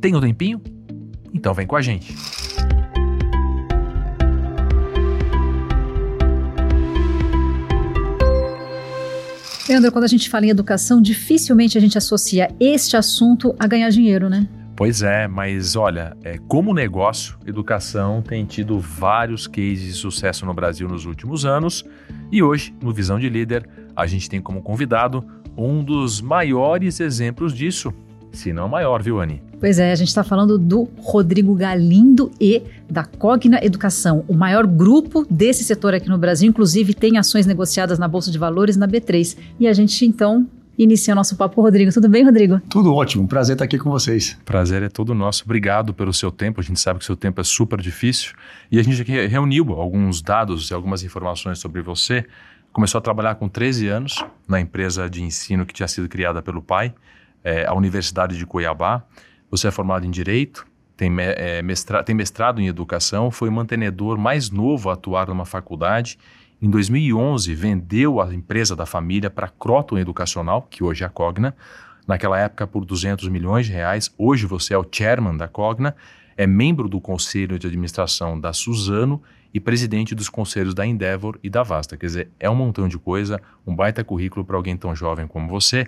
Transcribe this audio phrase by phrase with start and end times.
[0.00, 0.60] Tem um tempinho?
[1.32, 2.12] Então vem com a gente.
[9.70, 13.88] Leandro, quando a gente fala em educação, dificilmente a gente associa este assunto a ganhar
[13.90, 14.48] dinheiro, né?
[14.74, 20.52] Pois é, mas olha, é, como negócio, educação tem tido vários cases de sucesso no
[20.52, 21.84] Brasil nos últimos anos
[22.32, 25.24] e hoje, no Visão de Líder, a gente tem como convidado
[25.56, 27.94] um dos maiores exemplos disso,
[28.32, 29.49] se não maior, viu, Anne?
[29.60, 34.66] Pois é, a gente está falando do Rodrigo Galindo e da Cogna Educação, o maior
[34.66, 38.88] grupo desse setor aqui no Brasil, inclusive tem ações negociadas na Bolsa de Valores na
[38.88, 39.36] B3.
[39.60, 41.92] E a gente então inicia o nosso papo, Rodrigo.
[41.92, 42.58] Tudo bem, Rodrigo?
[42.70, 44.38] Tudo ótimo, prazer estar aqui com vocês.
[44.46, 45.44] Prazer é todo nosso.
[45.44, 46.58] Obrigado pelo seu tempo.
[46.58, 48.32] A gente sabe que o seu tempo é super difícil
[48.72, 52.24] e a gente aqui reuniu alguns dados e algumas informações sobre você.
[52.72, 56.62] Começou a trabalhar com 13 anos na empresa de ensino que tinha sido criada pelo
[56.62, 56.94] pai,
[57.44, 59.04] é, a Universidade de Cuiabá.
[59.50, 60.64] Você é formado em Direito,
[60.96, 65.44] tem, é, mestrado, tem mestrado em Educação, foi o mantenedor mais novo a atuar numa
[65.44, 66.18] faculdade.
[66.62, 71.10] Em 2011, vendeu a empresa da família para a Croton Educacional, que hoje é a
[71.10, 71.56] Cogna,
[72.06, 74.14] naquela época por 200 milhões de reais.
[74.16, 75.96] Hoje você é o chairman da Cogna,
[76.36, 79.20] é membro do conselho de administração da Suzano
[79.52, 81.96] e presidente dos conselhos da Endeavor e da Vasta.
[81.96, 85.48] Quer dizer, é um montão de coisa, um baita currículo para alguém tão jovem como
[85.48, 85.86] você.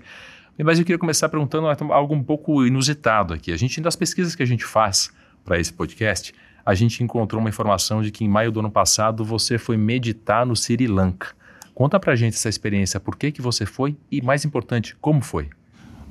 [0.58, 3.52] Mas eu queria começar perguntando algo um pouco inusitado aqui.
[3.52, 5.10] A gente, das pesquisas que a gente faz
[5.44, 9.24] para esse podcast, a gente encontrou uma informação de que em maio do ano passado
[9.24, 11.28] você foi meditar no Sri Lanka.
[11.74, 15.48] Conta pra gente essa experiência, por que, que você foi e, mais importante, como foi?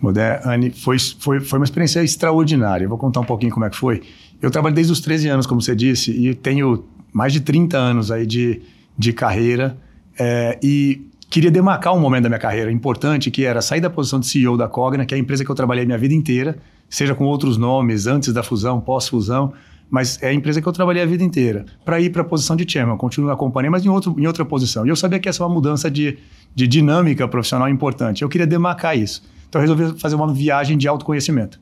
[0.02, 2.86] Modé, Anne, foi, foi, foi uma experiência extraordinária.
[2.86, 4.02] Eu vou contar um pouquinho como é que foi.
[4.42, 8.10] Eu trabalho desde os 13 anos, como você disse, e tenho mais de 30 anos
[8.10, 8.64] aí de,
[8.98, 9.78] de carreira.
[10.18, 14.20] É, e queria demarcar um momento da minha carreira importante, que era sair da posição
[14.20, 16.58] de CEO da Cogna, que é a empresa que eu trabalhei minha vida inteira,
[16.90, 19.54] seja com outros nomes, antes da fusão, pós-fusão,
[19.90, 22.54] mas é a empresa que eu trabalhei a vida inteira, para ir para a posição
[22.54, 24.86] de chairman, continuo na companhia, mas em, outro, em outra posição.
[24.86, 26.18] E eu sabia que essa é uma mudança de,
[26.54, 28.24] de dinâmica profissional importante.
[28.24, 29.24] Eu queria demarcar isso.
[29.48, 31.62] Então eu resolvi fazer uma viagem de autoconhecimento.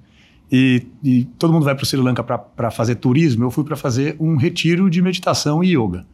[0.51, 3.75] E, e todo mundo vai para o Sri Lanka para fazer turismo, eu fui para
[3.75, 6.07] fazer um retiro de meditação e yoga.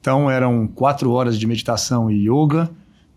[0.00, 2.70] Então eram quatro horas de meditação e yoga,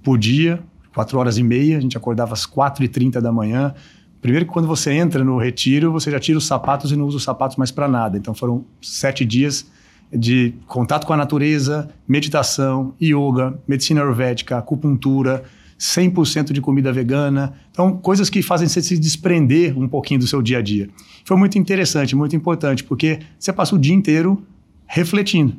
[0.06, 0.62] por dia,
[0.94, 3.74] quatro horas e meia, a gente acordava às quatro e trinta da manhã.
[4.22, 7.18] Primeiro que quando você entra no retiro, você já tira os sapatos e não usa
[7.18, 8.16] os sapatos mais para nada.
[8.16, 9.70] Então foram sete dias
[10.14, 15.44] de contato com a natureza, meditação, yoga, medicina ayurvédica, acupuntura,
[15.80, 17.54] 100% de comida vegana.
[17.72, 20.88] Então, coisas que fazem você se desprender um pouquinho do seu dia a dia.
[21.26, 24.46] Foi muito interessante, muito importante, porque você passa o dia inteiro
[24.86, 25.56] refletindo,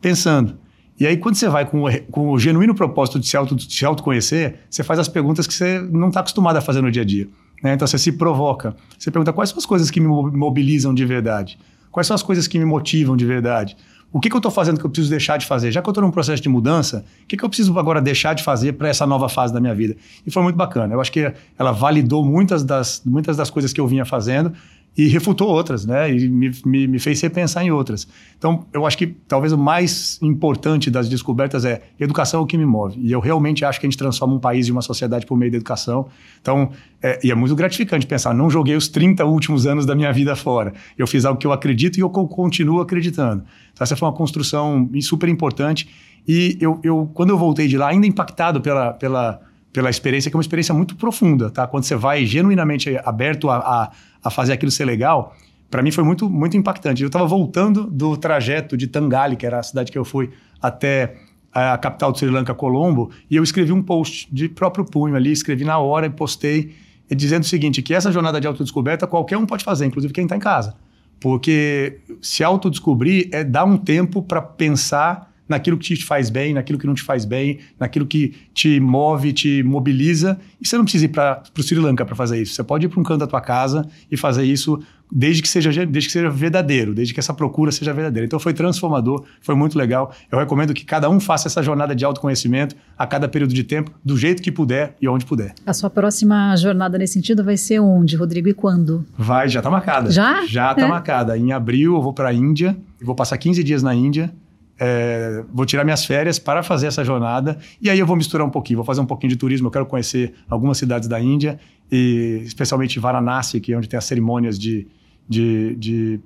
[0.00, 0.56] pensando.
[1.00, 3.72] E aí, quando você vai com o, com o genuíno propósito de se, auto, de
[3.74, 7.00] se autoconhecer, você faz as perguntas que você não está acostumado a fazer no dia
[7.00, 7.26] a dia.
[7.62, 7.72] Né?
[7.72, 8.76] Então, você se provoca.
[8.98, 11.58] Você pergunta quais são as coisas que me mobilizam de verdade?
[11.90, 13.78] Quais são as coisas que me motivam de verdade?
[14.12, 15.72] O que, que eu estou fazendo que eu preciso deixar de fazer?
[15.72, 18.34] Já que eu estou num processo de mudança, o que, que eu preciso agora deixar
[18.34, 19.96] de fazer para essa nova fase da minha vida?
[20.26, 20.94] E foi muito bacana.
[20.94, 24.52] Eu acho que ela validou muitas das, muitas das coisas que eu vinha fazendo
[24.96, 26.12] e refutou outras, né?
[26.12, 28.08] E me, me, me, fez repensar em outras.
[28.36, 32.58] Então, eu acho que talvez o mais importante das descobertas é educação é o que
[32.58, 32.98] me move.
[33.00, 35.50] E eu realmente acho que a gente transforma um país e uma sociedade por meio
[35.50, 36.08] da educação.
[36.40, 36.70] Então,
[37.00, 40.34] é, e é muito gratificante pensar, não joguei os 30 últimos anos da minha vida
[40.34, 40.72] fora.
[40.98, 43.44] Eu fiz algo que eu acredito e eu continuo acreditando.
[43.72, 45.88] Então, essa foi uma construção super importante.
[46.26, 49.40] E eu, eu quando eu voltei de lá, ainda impactado pela, pela
[49.72, 51.66] pela experiência, que é uma experiência muito profunda, tá?
[51.66, 53.90] Quando você vai genuinamente aberto a, a,
[54.22, 55.34] a fazer aquilo ser legal,
[55.70, 57.02] para mim foi muito, muito impactante.
[57.02, 61.16] Eu estava voltando do trajeto de Tangali, que era a cidade que eu fui, até
[61.52, 65.32] a capital do Sri Lanka, Colombo, e eu escrevi um post de próprio punho ali,
[65.32, 66.74] escrevi na hora e postei,
[67.08, 70.36] dizendo o seguinte, que essa jornada de autodescoberta qualquer um pode fazer, inclusive quem está
[70.36, 70.76] em casa.
[71.18, 76.78] Porque se autodescobrir é dar um tempo para pensar naquilo que te faz bem, naquilo
[76.78, 80.38] que não te faz bem, naquilo que te move, te mobiliza.
[80.60, 82.54] E você não precisa ir para o Sri Lanka para fazer isso.
[82.54, 84.80] Você pode ir para um canto da tua casa e fazer isso
[85.12, 88.24] desde que seja desde que seja verdadeiro, desde que essa procura seja verdadeira.
[88.24, 90.14] Então foi transformador, foi muito legal.
[90.30, 93.90] Eu recomendo que cada um faça essa jornada de autoconhecimento a cada período de tempo,
[94.04, 95.52] do jeito que puder e onde puder.
[95.66, 99.04] A sua próxima jornada nesse sentido vai ser onde, Rodrigo, e quando?
[99.18, 100.10] Vai, já está marcada.
[100.10, 100.46] Já?
[100.46, 100.88] Já está é.
[100.88, 101.36] marcada.
[101.36, 104.32] Em abril eu vou para a Índia, vou passar 15 dias na Índia
[104.82, 108.50] é, vou tirar minhas férias para fazer essa jornada e aí eu vou misturar um
[108.50, 111.60] pouquinho, vou fazer um pouquinho de turismo, eu quero conhecer algumas cidades da Índia,
[111.92, 114.88] e especialmente Varanasi, que é onde tem as cerimônias de...
[115.28, 116.20] de, de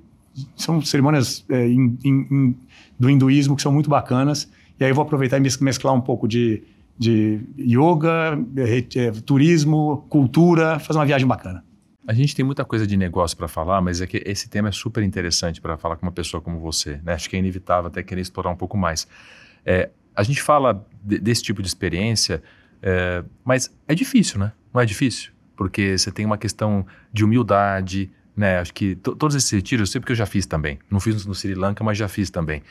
[0.55, 2.55] são cerimônias é, in, in, in,
[2.97, 4.49] do hinduísmo que são muito bacanas,
[4.79, 6.63] e aí eu vou aproveitar e mesclar um pouco de,
[6.97, 11.64] de yoga, é, turismo, cultura, fazer uma viagem bacana.
[12.07, 14.71] A gente tem muita coisa de negócio para falar, mas é que esse tema é
[14.71, 16.99] super interessante para falar com uma pessoa como você.
[17.03, 17.13] Né?
[17.13, 19.07] Acho que é inevitável até querer explorar um pouco mais.
[19.65, 22.43] É, a gente fala de, desse tipo de experiência,
[22.81, 24.51] é, mas é difícil, né?
[24.71, 25.31] Não é difícil?
[25.57, 28.59] Porque você tem uma questão de humildade, né?
[28.59, 30.77] Acho que todos esses retiros, eu sei porque eu já fiz também.
[30.91, 32.61] Não fiz no Sri Lanka, mas já fiz também.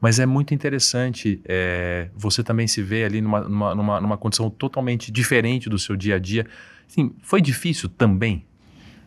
[0.00, 4.48] Mas é muito interessante é, você também se ver ali numa, numa, numa, numa condição
[4.48, 6.46] totalmente diferente do seu dia a dia.
[6.86, 8.44] Assim, foi difícil também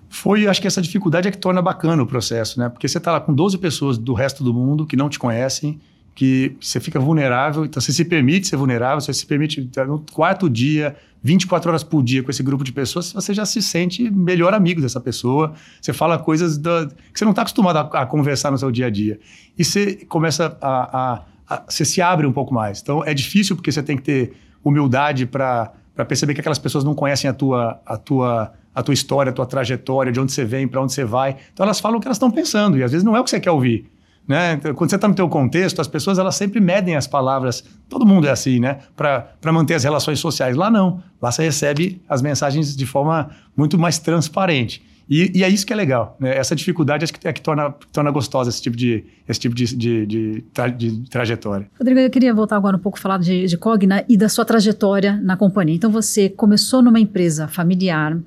[0.10, 2.70] foi, acho que essa dificuldade é que torna bacana o processo, né?
[2.70, 5.80] Porque você está lá com 12 pessoas do resto do mundo que não te conhecem,
[6.16, 10.50] que você fica vulnerável, então você se permite ser vulnerável, você se permite no quarto
[10.50, 14.54] dia, 24 horas por dia com esse grupo de pessoas, você já se sente melhor
[14.54, 18.50] amigo dessa pessoa, você fala coisas da, que você não está acostumado a, a, conversar
[18.50, 19.20] no seu dia a dia.
[19.58, 22.82] E você começa a, a, a, Você se abre um pouco mais.
[22.82, 24.34] Então é difícil porque você tem que ter
[24.64, 25.72] humildade para
[26.08, 29.48] perceber que aquelas pessoas não conhecem a tua, a tua a tua história, a tua
[29.48, 31.36] trajetória, de onde você vem, para onde você vai.
[31.52, 33.32] Então elas falam o que elas estão pensando e às vezes não é o que
[33.32, 33.90] você quer ouvir.
[34.28, 34.54] Né?
[34.54, 37.64] Então, quando você está no teu contexto, as pessoas elas sempre medem as palavras.
[37.90, 38.80] Todo mundo é assim, né?
[38.96, 40.56] Para manter as relações sociais.
[40.56, 41.02] Lá não.
[41.20, 44.86] Lá você recebe as mensagens de forma muito mais transparente.
[45.10, 46.16] E, e, é isso que é legal.
[46.20, 46.38] Né?
[46.38, 49.76] Essa dificuldade é que, é que torna, torna gostosa esse tipo, de, esse tipo de,
[49.76, 51.68] de, de, tra, de, trajetória.
[51.80, 55.20] Rodrigo, eu queria voltar agora um pouco falar de, de Cogna e da sua trajetória
[55.24, 55.76] na companhia.
[55.76, 58.18] Então, você começou numa empresa familiar,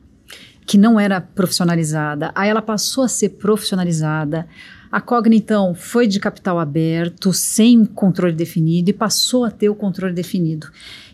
[0.66, 4.46] que não era profissionalizada, aí ela passou a ser profissionalizada.
[4.90, 9.74] A Cogna, então, foi de capital aberto, sem controle definido, e passou a ter o
[9.74, 10.68] controle definido.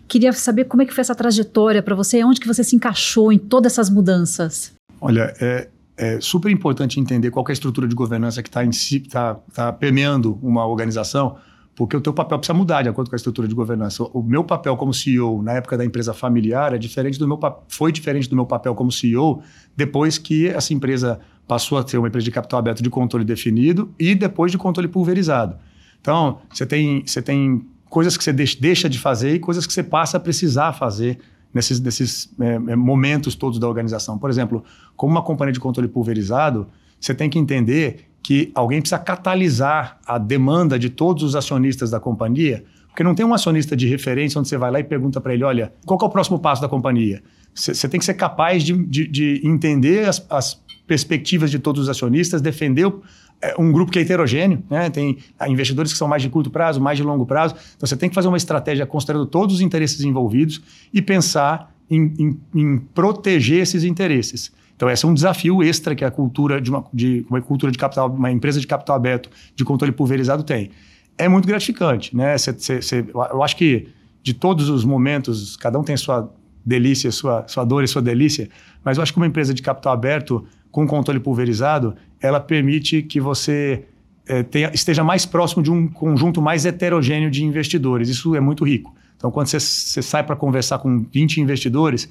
[0.09, 3.33] Queria saber como é que foi essa trajetória para você, onde que você se encaixou
[3.33, 4.73] em todas essas mudanças?
[5.01, 9.01] Olha, é, é super importante entender qual é a estrutura de governança que está si,
[9.01, 11.37] tá, tá permeando uma organização,
[11.77, 14.03] porque o teu papel precisa mudar de acordo com a estrutura de governança.
[14.03, 17.39] O meu papel como CEO na época da empresa familiar é diferente do meu
[17.69, 19.43] foi diferente do meu papel como CEO
[19.77, 23.93] depois que essa empresa passou a ser uma empresa de capital aberto de controle definido
[24.01, 25.57] e depois de controle pulverizado.
[26.01, 29.83] Então, você tem, você tem coisas que você deixa de fazer e coisas que você
[29.83, 31.19] passa a precisar fazer
[31.53, 34.17] nesses, nesses é, é, momentos todos da organização.
[34.17, 34.65] Por exemplo,
[34.97, 36.69] como uma companhia de controle pulverizado,
[36.99, 42.01] você tem que entender que alguém precisa catalisar a demanda de todos os acionistas da
[42.01, 45.33] companhia, porque não tem um acionista de referência onde você vai lá e pergunta para
[45.33, 47.23] ele: olha, qual é o próximo passo da companhia?
[47.55, 51.89] Você tem que ser capaz de, de, de entender as, as, perspectivas de todos os
[51.89, 52.93] acionistas, defender
[53.41, 54.91] é, um grupo que é heterogêneo, né?
[54.91, 55.19] tem
[55.49, 57.55] investidores que são mais de curto prazo, mais de longo prazo.
[57.77, 60.61] Então você tem que fazer uma estratégia considerando todos os interesses envolvidos
[60.93, 64.53] e pensar em, em, em proteger esses interesses.
[64.77, 67.79] Então, esse é um desafio extra que a cultura de uma, de uma cultura de
[67.79, 70.71] capital, uma empresa de capital aberto de controle pulverizado tem.
[71.17, 72.37] É muito gratificante, né?
[72.37, 73.89] Cê, cê, cê, eu acho que
[74.23, 76.31] de todos os momentos, cada um tem sua
[76.65, 78.51] delícia, sua, sua dor e sua delícia,
[78.85, 83.19] mas eu acho que uma empresa de capital aberto com controle pulverizado, ela permite que
[83.19, 83.85] você
[84.29, 88.09] é, tenha, esteja mais próximo de um conjunto mais heterogêneo de investidores.
[88.09, 88.95] Isso é muito rico.
[89.17, 92.09] Então, quando você, você sai para conversar com 20 investidores,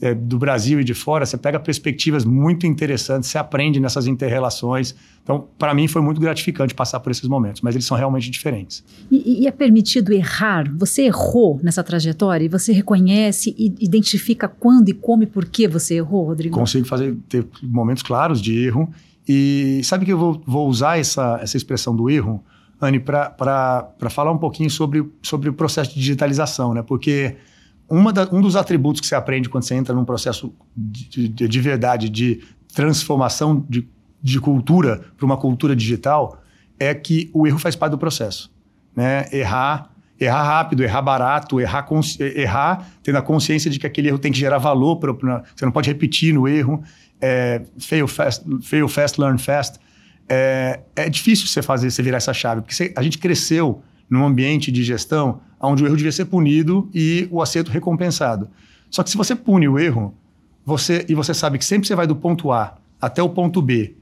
[0.00, 4.94] é, do Brasil e de fora, você pega perspectivas muito interessantes, você aprende nessas interrelações.
[5.22, 8.82] Então, para mim, foi muito gratificante passar por esses momentos, mas eles são realmente diferentes.
[9.10, 10.64] E, e, é permitido errar?
[10.78, 15.68] Você errou nessa trajetória e você reconhece e identifica quando e como e por que
[15.68, 16.54] você errou, Rodrigo?
[16.54, 18.88] Consigo fazer, ter momentos claros de erro.
[19.28, 22.42] E sabe que eu vou, vou usar essa, essa expressão do erro,
[22.80, 26.82] Anne, para falar um pouquinho sobre, sobre o processo de digitalização, né?
[26.82, 27.36] Porque
[28.12, 31.60] da, um dos atributos que você aprende quando você entra num processo de, de, de
[31.60, 32.40] verdade de
[32.74, 33.86] transformação de,
[34.22, 36.42] de cultura para uma cultura digital
[36.78, 38.50] é que o erro faz parte do processo.
[38.96, 39.26] Né?
[39.32, 41.86] Errar, errar rápido, errar barato, errar,
[42.18, 45.64] errar tendo a consciência de que aquele erro tem que gerar valor, pra, pra, você
[45.64, 46.82] não pode repetir no erro.
[47.20, 49.78] É, fail, fast, fail fast, learn fast.
[50.28, 54.24] É, é difícil você fazer, você virar essa chave, porque você, a gente cresceu num
[54.24, 58.48] ambiente de gestão onde o erro devia ser punido e o acerto recompensado.
[58.90, 60.14] Só que se você pune o erro,
[60.64, 63.96] você e você sabe que sempre você vai do ponto A até o ponto B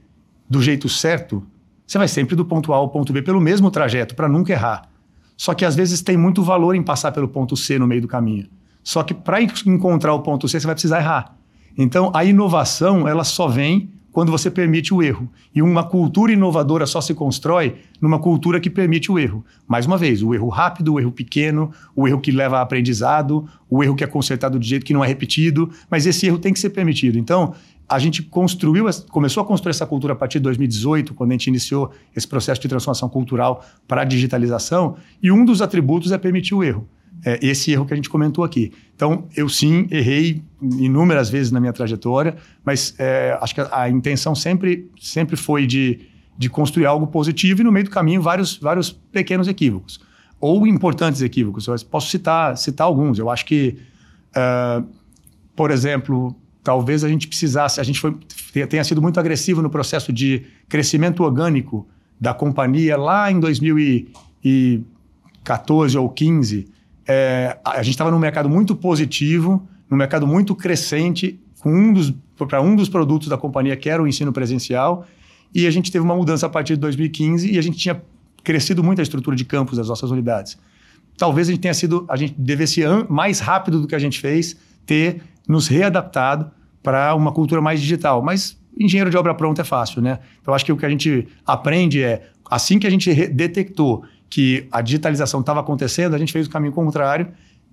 [0.49, 1.43] do jeito certo,
[1.87, 4.89] você vai sempre do ponto A ao ponto B pelo mesmo trajeto, para nunca errar.
[5.37, 8.07] Só que às vezes tem muito valor em passar pelo ponto C no meio do
[8.07, 8.47] caminho.
[8.83, 11.35] Só que para encontrar o ponto C, você vai precisar errar.
[11.77, 15.29] Então, a inovação, ela só vem quando você permite o erro.
[15.53, 19.43] E uma cultura inovadora só se constrói numa cultura que permite o erro.
[19.67, 23.47] Mais uma vez, o erro rápido, o erro pequeno, o erro que leva a aprendizado,
[23.69, 26.53] o erro que é consertado de jeito que não é repetido, mas esse erro tem
[26.53, 27.17] que ser permitido.
[27.17, 27.53] Então,
[27.87, 31.47] a gente construiu, começou a construir essa cultura a partir de 2018, quando a gente
[31.47, 36.55] iniciou esse processo de transformação cultural para a digitalização, e um dos atributos é permitir
[36.55, 36.87] o erro.
[37.23, 38.71] É esse erro que a gente comentou aqui.
[38.95, 43.89] Então, eu sim errei inúmeras vezes na minha trajetória, mas é, acho que a, a,
[43.89, 46.01] intenção sempre, sempre foi de,
[46.37, 49.99] de construir algo positivo e no meio do caminho vários, vários pequenos equívocos.
[50.39, 51.67] Ou importantes equívocos.
[51.67, 53.19] Eu posso citar, citar alguns.
[53.19, 53.77] Eu acho que,
[54.35, 54.83] uh,
[55.55, 58.17] por exemplo, talvez a gente precisasse, a gente foi,
[58.67, 61.87] tenha sido muito agressivo no processo de crescimento orgânico
[62.19, 66.80] da companhia lá em 2014 ou 15.
[67.13, 71.93] É, a gente estava num mercado muito positivo, num mercado muito crescente, um
[72.47, 75.05] para um dos produtos da companhia que era o ensino presencial,
[75.53, 78.01] e a gente teve uma mudança a partir de 2015 e a gente tinha
[78.43, 80.57] crescido muito a estrutura de campus das nossas unidades.
[81.17, 84.55] Talvez a gente tenha sido, a gente devesse mais rápido do que a gente fez
[84.85, 86.49] ter nos readaptado
[86.81, 88.23] para uma cultura mais digital.
[88.23, 90.19] Mas engenheiro de obra pronta é fácil, né?
[90.41, 94.65] Então, acho que o que a gente aprende é, assim que a gente detectou que
[94.71, 97.27] a digitalização estava acontecendo, a gente fez o caminho contrário,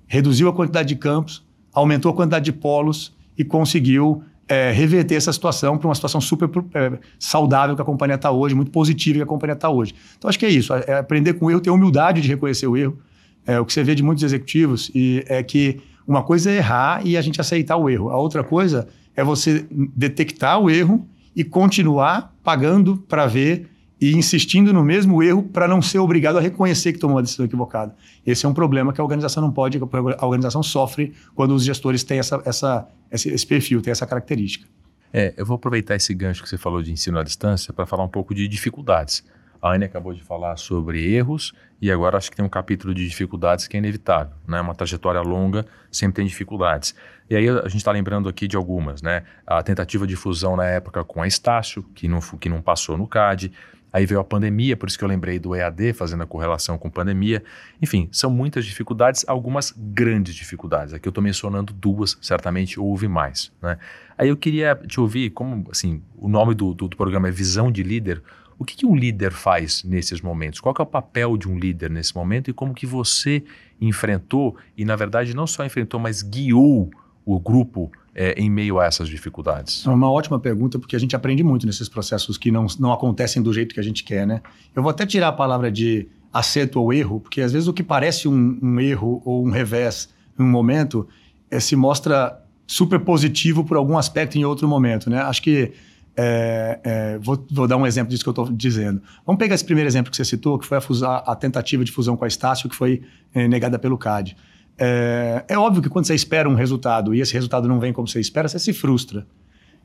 [0.08, 5.32] reduziu a quantidade de campos, aumentou a quantidade de polos e conseguiu é, reverter essa
[5.32, 9.22] situação para uma situação super é, saudável que a companhia está hoje, muito positiva que
[9.22, 9.94] a companhia está hoje.
[10.18, 12.76] Então, acho que é isso, é aprender com o erro, ter humildade de reconhecer o
[12.76, 12.98] erro.
[13.46, 17.06] É, o que você vê de muitos executivos e é que uma coisa é errar
[17.06, 18.10] e a gente aceitar o erro.
[18.10, 23.68] A outra coisa é você detectar o erro e continuar pagando para ver
[24.00, 27.44] e insistindo no mesmo erro para não ser obrigado a reconhecer que tomou uma decisão
[27.44, 27.94] equivocada.
[28.26, 32.04] Esse é um problema que a organização não pode, a organização sofre quando os gestores
[32.04, 34.66] têm essa, essa, esse, esse perfil, têm essa característica.
[35.12, 38.04] É, eu vou aproveitar esse gancho que você falou de ensino à distância para falar
[38.04, 39.24] um pouco de dificuldades.
[39.60, 43.06] A Anne acabou de falar sobre erros e agora acho que tem um capítulo de
[43.06, 44.60] dificuldades que é inevitável, né?
[44.60, 46.94] Uma trajetória longa sempre tem dificuldades.
[47.28, 49.24] E aí a gente está lembrando aqui de algumas, né?
[49.46, 53.06] A tentativa de fusão na época com a Estácio, que não, que não passou no
[53.06, 53.52] CAD.
[53.92, 56.90] Aí veio a pandemia, por isso que eu lembrei do EAD, fazendo a correlação com
[56.90, 57.42] pandemia.
[57.80, 60.92] Enfim, são muitas dificuldades, algumas grandes dificuldades.
[60.92, 63.50] Aqui eu estou mencionando duas, certamente houve mais.
[63.62, 63.78] Né?
[64.16, 67.72] Aí eu queria te ouvir, como assim, o nome do, do, do programa é Visão
[67.72, 68.22] de Líder.
[68.58, 70.60] O que, que, um líder faz nesses momentos?
[70.60, 73.44] Qual é o papel de um líder nesse momento e como que você
[73.80, 76.90] enfrentou e, na verdade, não só enfrentou, mas guiou
[77.24, 79.86] o grupo é, em meio a essas dificuldades?
[79.86, 83.40] É uma ótima pergunta, porque a gente aprende muito nesses processos que não, não acontecem
[83.40, 84.42] do jeito que a gente quer, né?
[84.74, 87.82] Eu vou até tirar a palavra de acerto ou erro, porque às vezes o que
[87.82, 91.06] parece um, um erro ou um revés em um momento
[91.48, 95.20] é, se mostra super positivo por algum aspecto em outro momento, né?
[95.20, 95.72] Acho que
[96.16, 99.00] é, é, vou, vou, dar um exemplo disso que eu estou dizendo.
[99.24, 101.92] Vamos pegar esse primeiro exemplo que você citou, que foi a, fusa, a tentativa de
[101.92, 104.36] fusão com a Estácio, que foi é, negada pelo CAD.
[104.78, 108.06] É, é, óbvio que quando você espera um resultado e esse resultado não vem como
[108.06, 109.26] você espera, você se frustra.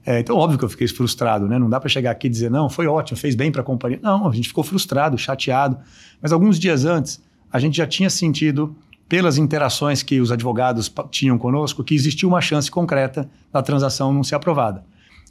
[0.05, 1.57] É, então, óbvio que eu fiquei frustrado, né?
[1.57, 3.99] Não dá para chegar aqui e dizer, não, foi ótimo, fez bem para a companhia.
[4.03, 5.77] Não, a gente ficou frustrado, chateado.
[6.21, 7.21] Mas alguns dias antes,
[7.51, 8.75] a gente já tinha sentido,
[9.07, 14.23] pelas interações que os advogados tinham conosco, que existia uma chance concreta da transação não
[14.23, 14.83] ser aprovada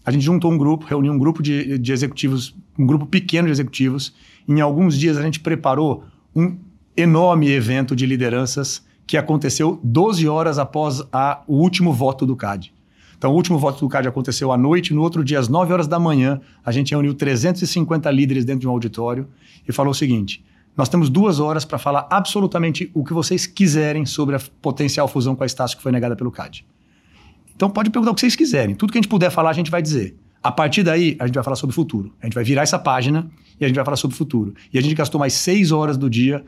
[0.05, 3.53] a gente juntou um grupo, reuniu um grupo de, de executivos, um grupo pequeno de
[3.53, 4.13] executivos.
[4.49, 6.05] Em alguns dias a gente preparou
[6.35, 6.57] um
[6.97, 12.73] enorme evento de lideranças que aconteceu 12 horas após a, o último voto do CAD.
[13.19, 15.87] Então, o último voto do CAD aconteceu à noite, no outro dia, às 9 horas
[15.87, 19.29] da manhã, a gente reuniu 350 líderes dentro de um auditório
[19.69, 20.43] e falou o seguinte:
[20.75, 25.37] nós temos duas horas para falar absolutamente o que vocês quiserem sobre a potencial fusão
[25.37, 26.65] com a Estácio que foi negada pelo CAD.
[27.55, 28.75] Então pode perguntar o que vocês quiserem.
[28.75, 30.17] Tudo que a gente puder falar, a gente vai dizer.
[30.43, 32.15] A partir daí, a gente vai falar sobre o futuro.
[32.23, 34.55] A gente vai virar essa página e a gente vai falar sobre o futuro.
[34.73, 36.43] E a gente gastou mais seis horas do dia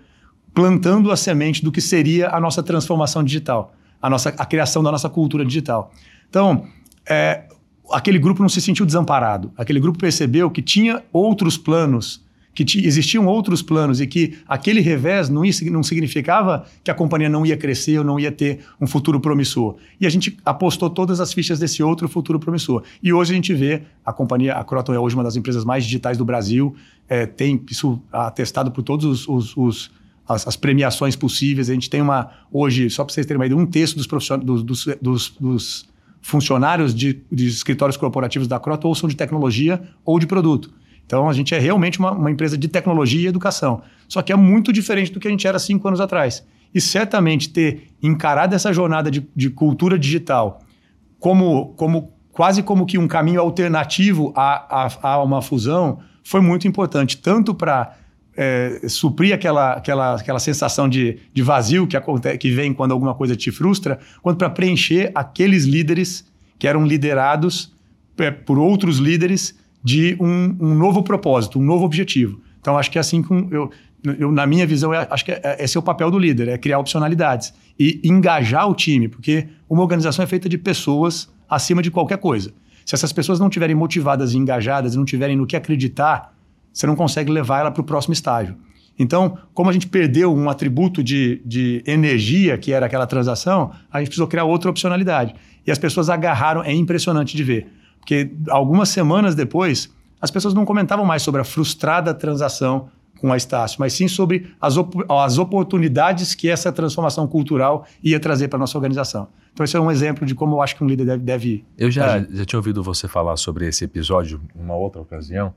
[0.54, 4.92] plantando a semente do que seria a nossa transformação digital, a, nossa, a criação da
[4.92, 5.92] nossa cultura digital.
[6.30, 6.66] Então,
[7.08, 7.44] é,
[7.90, 9.52] aquele grupo não se sentiu desamparado.
[9.56, 15.28] Aquele grupo percebeu que tinha outros planos que existiam outros planos e que aquele revés
[15.28, 15.42] não,
[15.72, 19.76] não significava que a companhia não ia crescer ou não ia ter um futuro promissor.
[20.00, 22.84] E a gente apostou todas as fichas desse outro futuro promissor.
[23.02, 25.84] E hoje a gente vê a companhia, a Croton é hoje uma das empresas mais
[25.84, 26.74] digitais do Brasil,
[27.08, 29.90] é, tem isso atestado por todos os, os, os
[30.28, 31.68] as, as, premiações possíveis.
[31.70, 34.62] A gente tem uma, hoje, só para vocês terem uma ideia, um terço dos, dos,
[34.62, 35.88] dos, dos, dos
[36.22, 40.72] funcionários de, de, escritórios corporativos da Croton ou são de tecnologia ou de produto.
[41.06, 43.82] Então, a gente é realmente uma, uma, empresa de tecnologia e educação.
[44.08, 46.44] Só que é muito diferente do que a gente era cinco anos atrás.
[46.74, 50.60] E certamente ter encarado essa jornada de, de cultura digital
[51.20, 56.66] como, como quase como que um caminho alternativo a, a, a uma fusão foi muito
[56.66, 57.96] importante, tanto para
[58.36, 63.14] é, suprir aquela, aquela, aquela sensação de, de vazio que, acontece, que vem quando alguma
[63.14, 66.26] coisa te frustra, quanto para preencher aqueles líderes
[66.58, 67.74] que eram liderados
[68.18, 72.40] é, por outros líderes de um, um, novo propósito, um novo objetivo.
[72.60, 73.70] Então, acho que é assim eu,
[74.18, 76.48] eu, na minha visão, é, acho que é, é, esse é o papel do líder,
[76.48, 81.82] é criar opcionalidades e engajar o time, porque uma organização é feita de pessoas acima
[81.82, 82.52] de qualquer coisa.
[82.84, 86.33] Se essas pessoas não estiverem motivadas e engajadas, não tiverem no que acreditar,
[86.74, 88.56] você não consegue levar ela para o próximo estágio.
[88.98, 93.98] Então, como a gente perdeu um atributo de, de energia, que era aquela transação, a
[93.98, 95.34] gente precisou criar outra opcionalidade.
[95.66, 97.66] E as pessoas agarraram, é impressionante de ver.
[97.98, 99.90] Porque algumas semanas depois,
[100.20, 102.88] as pessoas não comentavam mais sobre a frustrada transação
[103.20, 108.20] com a Estácio, mas sim sobre as, op as oportunidades que essa transformação cultural ia
[108.20, 109.28] trazer para a nossa organização.
[109.52, 111.22] Então, esse é um exemplo de como eu acho que um líder deve.
[111.22, 115.54] deve eu já, já tinha ouvido você falar sobre esse episódio em uma outra ocasião.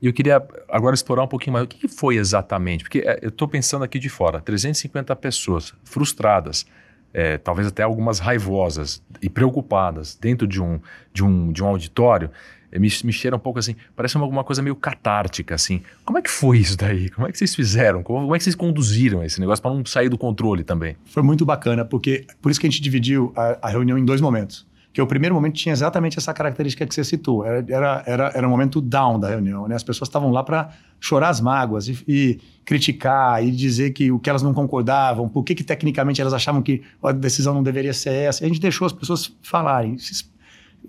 [0.00, 1.64] E eu queria agora explorar um pouquinho mais.
[1.64, 2.84] O que foi exatamente?
[2.84, 6.66] Porque é, eu estou pensando aqui de fora: 350 pessoas frustradas,
[7.14, 10.80] é, talvez até algumas raivosas e preocupadas dentro de um,
[11.12, 12.30] de um, de um auditório.
[12.70, 15.82] É, me, me cheira um pouco assim, parece alguma coisa meio catártica, assim.
[16.04, 17.08] Como é que foi isso daí?
[17.10, 18.02] Como é que vocês fizeram?
[18.02, 20.96] Como, como é que vocês conduziram esse negócio para não sair do controle também?
[21.06, 24.20] Foi muito bacana, porque por isso que a gente dividiu a, a reunião em dois
[24.20, 27.44] momentos que o primeiro momento tinha exatamente essa característica que você citou.
[27.44, 29.74] Era, era, era, era um momento down da reunião, né?
[29.74, 34.18] As pessoas estavam lá para chorar as mágoas e, e, criticar e dizer que o
[34.18, 37.92] que elas não concordavam, por que, que tecnicamente elas achavam que a decisão não deveria
[37.92, 38.42] ser essa.
[38.42, 39.98] A gente deixou as pessoas falarem,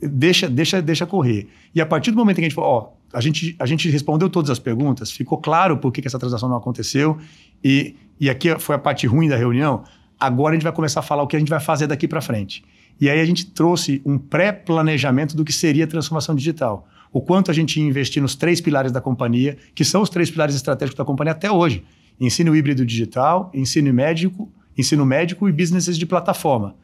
[0.02, 1.50] deixa, deixa, deixa correr.
[1.76, 3.90] E a partir do momento em que a gente falou, ó, a gente, a gente
[3.90, 7.18] respondeu todas as perguntas, ficou claro por que, que essa transação não aconteceu
[7.62, 9.84] e, e aqui foi a parte ruim da reunião.
[10.18, 12.22] Agora a gente vai começar a falar o que a gente vai fazer daqui para
[12.22, 12.64] frente.
[13.00, 16.88] E aí a gente trouxe um pré-planejamento do que seria a transformação digital.
[17.12, 20.30] O quanto a gente ia investir nos três pilares da companhia, que são os três
[20.30, 21.84] pilares estratégicos da companhia até hoje.
[22.20, 26.76] Ensino híbrido digital, ensino médico, ensino médico e businesses de plataforma.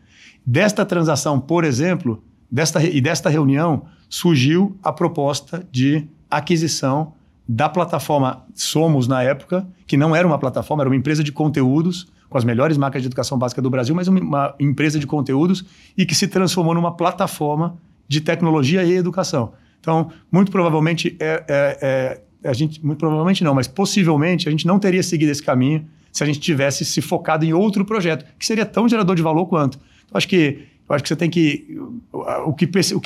[0.46, 7.14] Desta transação, por exemplo, desta, e desta reunião, surgiu a proposta de aquisição
[7.48, 12.08] da plataforma Somos na época, que não era uma plataforma, era uma empresa de conteúdos
[12.34, 15.64] com as melhores marcas de educação básica do Brasil, mas uma empresa de conteúdos
[15.96, 19.54] e que se transformou numa plataforma de tecnologia e educação.
[19.80, 24.66] Então, muito provavelmente, é, é, é, a gente, muito provavelmente não, mas possivelmente a gente
[24.66, 28.48] não teria seguido esse caminho se a gente tivesse se focado em outro projeto, que
[28.48, 29.78] seria tão gerador de valor quanto.
[30.04, 31.80] Então, acho que, eu acho que você tem que.
[32.12, 33.00] O que, o que, esse, o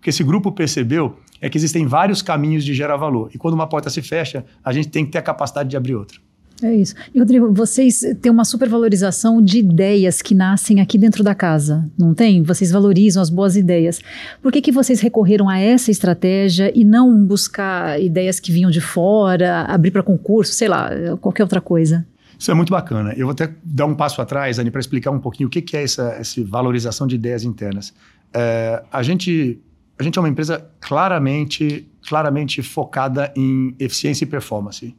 [0.00, 3.30] que esse grupo percebeu é que existem vários caminhos de gerar valor.
[3.32, 5.94] E quando uma porta se fecha, a gente tem que ter a capacidade de abrir
[5.94, 6.18] outra.
[6.62, 6.94] É isso.
[7.14, 12.14] E, Rodrigo, vocês têm uma supervalorização de ideias que nascem aqui dentro da casa, não
[12.14, 12.42] tem?
[12.42, 14.00] Vocês valorizam as boas ideias.
[14.40, 18.80] Por que, que vocês recorreram a essa estratégia e não buscar ideias que vinham de
[18.80, 22.06] fora, abrir para concurso, sei lá, qualquer outra coisa?
[22.38, 23.12] Isso é muito bacana.
[23.16, 25.76] Eu vou até dar um passo atrás, Anny, para explicar um pouquinho o que, que
[25.76, 27.94] é essa, essa valorização de ideias internas.
[28.34, 29.60] É, a, gente,
[29.98, 34.94] a gente é uma empresa claramente, claramente focada em eficiência e performance.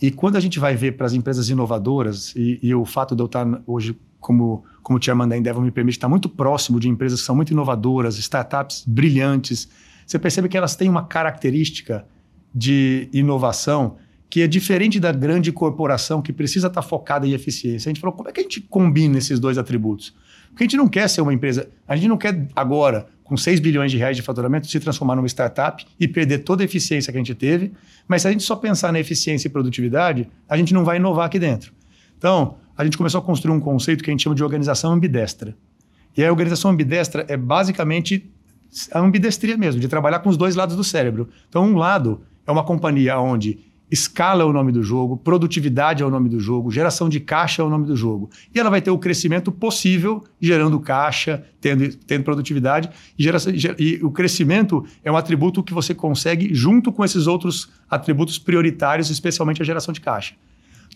[0.00, 3.22] E quando a gente vai ver para as empresas inovadoras, e, e, o fato de
[3.22, 7.20] eu estar hoje como, como chairman da Endeavor me permite estar muito próximo de empresas
[7.20, 9.68] que são muito inovadoras, startups brilhantes,
[10.06, 12.06] você percebe que elas têm uma característica
[12.54, 13.96] de inovação
[14.28, 17.88] que é diferente da grande corporação que precisa estar focada em eficiência.
[17.88, 20.14] A gente falou, como é que a gente combina esses dois atributos?
[20.48, 23.58] Porque a gente não quer ser uma empresa, a gente não quer agora com 6
[23.58, 27.16] bilhões de reais de faturamento, se transformar numa startup e perder toda a eficiência que
[27.16, 27.72] a gente teve.
[28.06, 31.26] Mas se a gente só pensar na eficiência e produtividade, a gente não vai inovar
[31.26, 31.72] aqui dentro.
[32.18, 35.56] Então, a gente começou a construir um conceito que a gente chama de organização ambidestra.
[36.16, 38.30] E a organização ambidestra é basicamente
[38.92, 41.28] a ambidestria mesmo, de trabalhar com os dois lados do cérebro.
[41.48, 43.58] Então, um lado é uma companhia onde
[43.90, 47.62] Escala é o nome do jogo, produtividade é o nome do jogo, geração de caixa
[47.62, 48.30] é o nome do jogo.
[48.54, 52.88] E ela vai ter o crescimento possível, gerando caixa, tendo, tendo produtividade.
[53.18, 57.70] E, geração, e o crescimento é um atributo que você consegue junto com esses outros
[57.88, 60.34] atributos prioritários, especialmente a geração de caixa.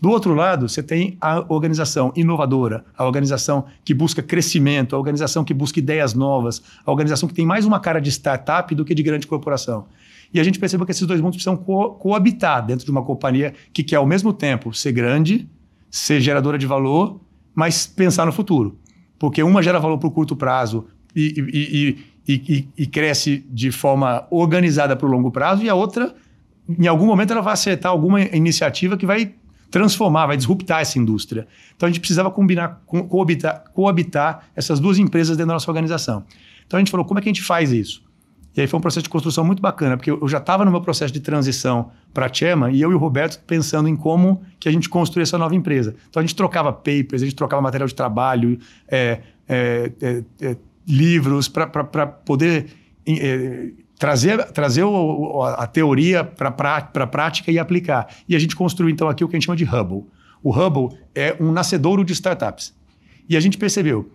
[0.01, 5.45] Do outro lado, você tem a organização inovadora, a organização que busca crescimento, a organização
[5.45, 8.95] que busca ideias novas, a organização que tem mais uma cara de startup do que
[8.95, 9.87] de grande corporação.
[10.33, 13.55] E a gente percebeu que esses dois mundos precisam co coabitar dentro de uma companhia
[13.73, 15.49] que quer, ao mesmo tempo, ser grande,
[15.91, 17.21] ser geradora de valor,
[17.55, 18.79] mas pensar no futuro.
[19.19, 20.87] Porque uma gera valor para o curto prazo
[21.17, 26.15] e, e, e, e, cresce de forma organizada para o longo prazo, e a outra,
[26.69, 29.35] em algum momento, ela vai acertar alguma iniciativa que vai
[29.71, 31.47] transformar, vai disruptar essa indústria.
[31.77, 36.25] Então a gente precisava combinar, co coabitar, coabitar essas duas empresas dentro da nossa organização.
[36.67, 38.03] Então a gente falou, como é que a gente faz isso?
[38.59, 40.81] E aí foi um processo de construção muito bacana, porque eu já estava no meu
[40.81, 44.69] processo de transição para a Chema e eu e o Roberto pensando em como que
[44.69, 45.95] a gente construía essa nova empresa.
[46.11, 50.57] Então a gente trocava papers, a gente trocava material de trabalho, é, é, é, é
[50.89, 51.69] livros, para
[52.05, 52.67] poder
[53.07, 58.09] é, trazer, trazer o, a teoria para a prática e aplicar.
[58.29, 60.05] E a gente construiu então aqui o que a gente chama de Hubble.
[60.43, 62.75] O Hubble é um nascedouro de startups.
[63.29, 64.11] E a gente percebeu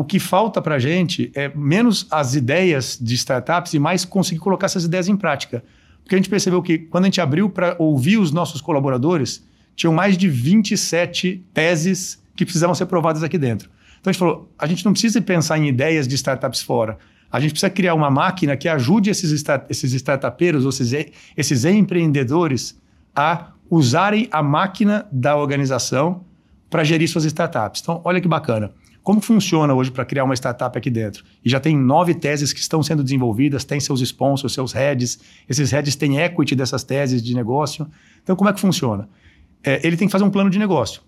[0.00, 4.40] o que falta para a gente é menos as ideias de startups e mais conseguir
[4.40, 5.62] colocar essas ideias em prática.
[6.02, 9.92] Porque a gente percebeu que quando a gente abriu para ouvir os nossos colaboradores, tinham
[9.92, 13.68] mais de 27 teses que precisavam ser provadas aqui dentro.
[14.00, 16.96] Então a gente falou, a gente não precisa pensar em ideias de startups fora.
[17.30, 20.94] A gente precisa criar uma máquina que ajude esses, start, esses startupeiros, ou esses,
[21.36, 22.80] esses empreendedores,
[23.14, 26.24] a usarem a máquina da organização
[26.70, 27.82] para gerir suas startups.
[27.82, 28.72] Então, olha que bacana.
[29.02, 31.24] Como funciona hoje para criar uma startup aqui dentro?
[31.44, 35.70] E já tem nove teses que estão sendo desenvolvidas, tem seus sponsors, seus heads, esses
[35.70, 37.86] heads têm equity dessas teses de negócio.
[38.22, 39.08] Então, como é que funciona?
[39.64, 41.02] É, ele tem que fazer um plano de negócio.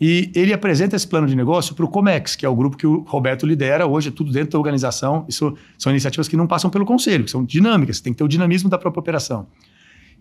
[0.00, 2.86] E ele apresenta esse plano de negócio para o Comex, que é o grupo que
[2.86, 3.86] o Roberto lidera.
[3.86, 5.24] Hoje é tudo dentro da organização.
[5.28, 8.28] Isso são iniciativas que não passam pelo conselho, que são dinâmicas, tem que ter o
[8.28, 9.46] dinamismo da própria operação.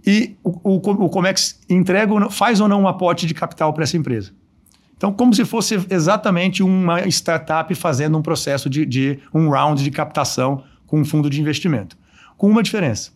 [0.06, 3.98] E o, o, o Comex entrega, faz ou não um aporte de capital para essa
[3.98, 4.32] empresa.
[5.02, 9.90] Então, como se fosse exatamente uma startup fazendo um processo de, de um round de
[9.90, 11.98] captação com um fundo de investimento.
[12.38, 13.10] Com uma diferença.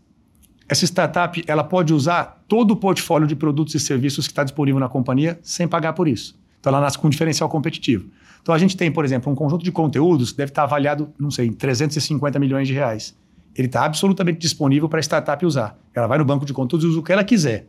[0.67, 4.79] Essa startup ela pode usar todo o portfólio de produtos e serviços que está disponível
[4.79, 6.35] na companhia sem pagar por isso.
[6.59, 8.09] Então, ela nasce com um diferencial competitivo.
[8.41, 11.29] Então, a gente tem, por exemplo, um conjunto de conteúdos que deve estar avaliado, não
[11.29, 13.15] sei, em 350 milhões de reais.
[13.55, 15.77] Ele está absolutamente disponível para a startup usar.
[15.93, 17.67] Ela vai no banco de conteúdos e usa o que ela quiser.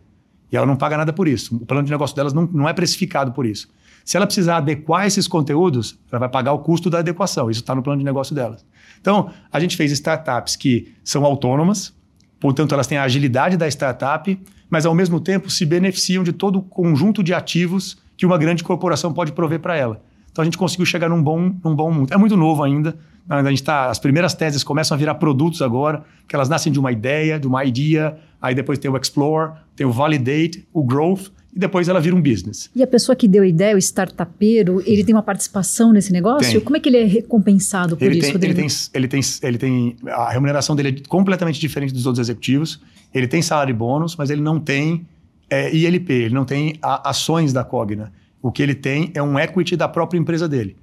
[0.50, 1.54] E ela não paga nada por isso.
[1.54, 3.68] O plano de negócio delas não, não é precificado por isso.
[4.06, 7.50] Se ela precisar adequar esses conteúdos, ela vai pagar o custo da adequação.
[7.50, 8.64] Isso está no plano de negócio delas.
[9.00, 11.92] Então, a gente fez startups que são autônomas,
[12.38, 14.40] portanto, elas têm a agilidade da startup,
[14.70, 18.62] mas ao mesmo tempo se beneficiam de todo o conjunto de ativos que uma grande
[18.62, 20.00] corporação pode prover para ela.
[20.30, 22.12] Então a gente conseguiu chegar num bom, num bom mundo.
[22.12, 22.96] É muito novo ainda.
[23.28, 26.78] A gente tá, as primeiras teses começam a virar produtos agora, que elas nascem de
[26.78, 31.30] uma ideia, de uma idea, aí depois tem o explore, tem o validate, o growth,
[31.56, 32.70] e depois ela vira um business.
[32.76, 36.52] E a pessoa que deu a ideia, o startupeiro, ele tem uma participação nesse negócio?
[36.52, 36.60] Tem.
[36.60, 39.58] Como é que ele é recompensado por ele isso, tem, ele tem, ele tem, ele
[39.58, 42.78] tem, a remuneração dele é completamente diferente dos outros executivos.
[43.14, 45.06] Ele tem salário e bônus, mas ele não tem
[45.48, 48.12] é, ILP, ele não tem a, ações da Cogna.
[48.42, 50.76] O que ele tem é um equity da própria empresa dele,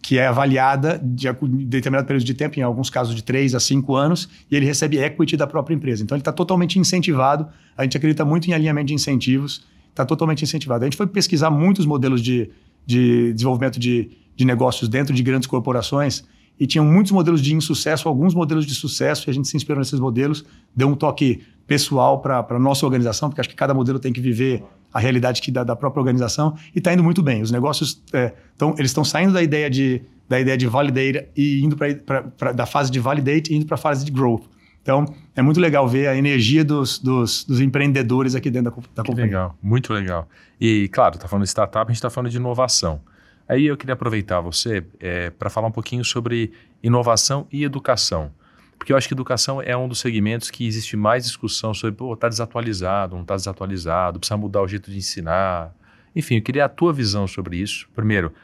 [0.00, 1.28] que é avaliada de
[1.64, 4.96] determinado período de tempo, em alguns casos de 3 a 5 anos, e ele recebe
[4.96, 6.04] equity da própria empresa.
[6.04, 7.48] Então ele está totalmente incentivado.
[7.76, 10.84] A gente acredita muito em alinhamento de incentivos está totalmente incentivado.
[10.84, 12.50] A gente foi pesquisar muitos modelos de,
[12.84, 16.24] de desenvolvimento de, de negócios dentro de grandes corporações
[16.58, 19.78] e tinham muitos modelos de insucesso, alguns modelos de sucesso, e a gente se inspirou
[19.78, 23.98] nesses modelos, deu um toque pessoal para a nossa organização, porque acho que cada modelo
[23.98, 27.42] tem que viver a realidade que da, da própria organização, e está indo muito bem.
[27.42, 28.32] Os negócios, é,
[28.78, 32.90] eles estão saindo da ideia de, da ideia de validate e indo para da fase
[32.90, 34.44] de validate e indo para a fase de growth.
[34.84, 39.02] Então, é muito legal ver a energia dos, dos, dos empreendedores aqui dentro da, da
[39.02, 39.24] companhia.
[39.24, 40.28] Legal, muito legal.
[40.60, 43.00] E, claro, está falando de startup, a gente está falando de inovação.
[43.48, 48.30] Aí eu queria aproveitar você é, para falar um pouquinho sobre inovação e educação.
[48.76, 52.12] Porque eu acho que educação é um dos segmentos que existe mais discussão sobre, pô,
[52.12, 55.74] está desatualizado, não está desatualizado, precisa mudar o jeito de ensinar.
[56.14, 57.88] Enfim, eu queria a tua visão sobre isso.
[57.94, 58.34] Primeiro,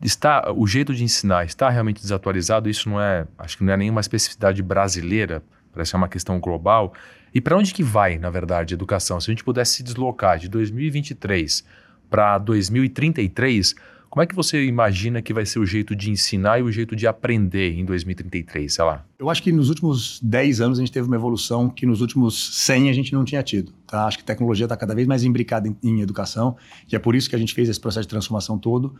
[0.00, 2.70] está o jeito de ensinar está realmente desatualizado?
[2.70, 6.40] Isso não é, acho que não é nenhuma especificidade brasileira Parece que é uma questão
[6.40, 6.92] global.
[7.34, 9.20] E para onde que vai, na verdade, a educação?
[9.20, 11.64] Se a gente pudesse se deslocar de 2023
[12.08, 13.74] para 2033,
[14.10, 16.96] como é que você imagina que vai ser o jeito de ensinar e o jeito
[16.96, 19.04] de aprender em 2033, sei lá?
[19.16, 22.56] Eu acho que nos últimos 10 anos a gente teve uma evolução que nos últimos
[22.64, 23.72] 100 a gente não tinha tido.
[23.86, 24.06] Tá?
[24.06, 26.56] Acho que a tecnologia está cada vez mais imbricada em, em, educação
[26.90, 28.96] e é por isso que a gente fez esse processo de transformação todo,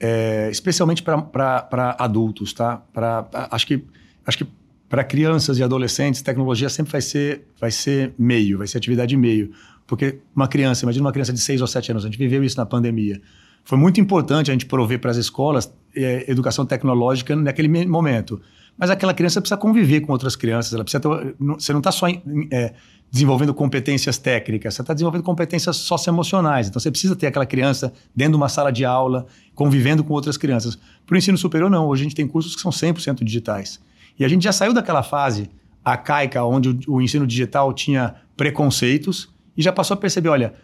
[0.00, 2.54] é, especialmente para adultos.
[2.54, 2.78] Tá?
[2.94, 3.84] Pra, acho que,
[4.24, 4.46] acho que
[4.88, 9.50] para crianças e adolescentes, tecnologia sempre vai ser, vai ser meio, vai ser atividade meio.
[9.86, 12.56] Porque uma criança, imagina uma criança de 6 ou 7 anos, a gente viveu isso
[12.56, 13.20] na pandemia.
[13.64, 18.40] Foi muito importante a gente prover para as escolas é, educação tecnológica naquele momento.
[18.78, 22.06] Mas aquela criança precisa conviver com outras crianças, ela precisa ter, você não está só
[22.08, 22.74] é,
[23.10, 26.68] desenvolvendo competências técnicas, você está desenvolvendo competências socioemocionais.
[26.68, 30.36] Então você precisa ter aquela criança dentro de uma sala de aula, convivendo com outras
[30.36, 30.78] crianças.
[31.06, 31.88] Para o ensino superior, não.
[31.88, 33.80] Hoje a gente tem cursos que são 100% digitais.
[34.18, 35.50] E a gente já saiu daquela fase
[35.84, 40.54] arcaica onde o, o ensino digital tinha preconceitos e já passou a perceber, olha,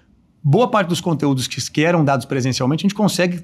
[0.43, 3.41] boa parte dos conteúdos que, que eram dados presencialmente, a gente consegue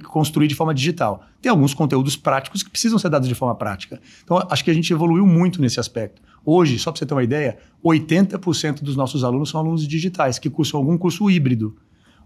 [0.00, 1.24] construir de forma digital.
[1.40, 4.00] Tem alguns conteúdos práticos que precisam ser dados de forma prática.
[4.22, 6.20] Então, acho que a gente evoluiu muito nesse aspecto.
[6.44, 10.50] Hoje, só para você ter uma ideia, 80% dos nossos alunos são alunos digitais, que
[10.50, 11.76] cursam algum curso híbrido,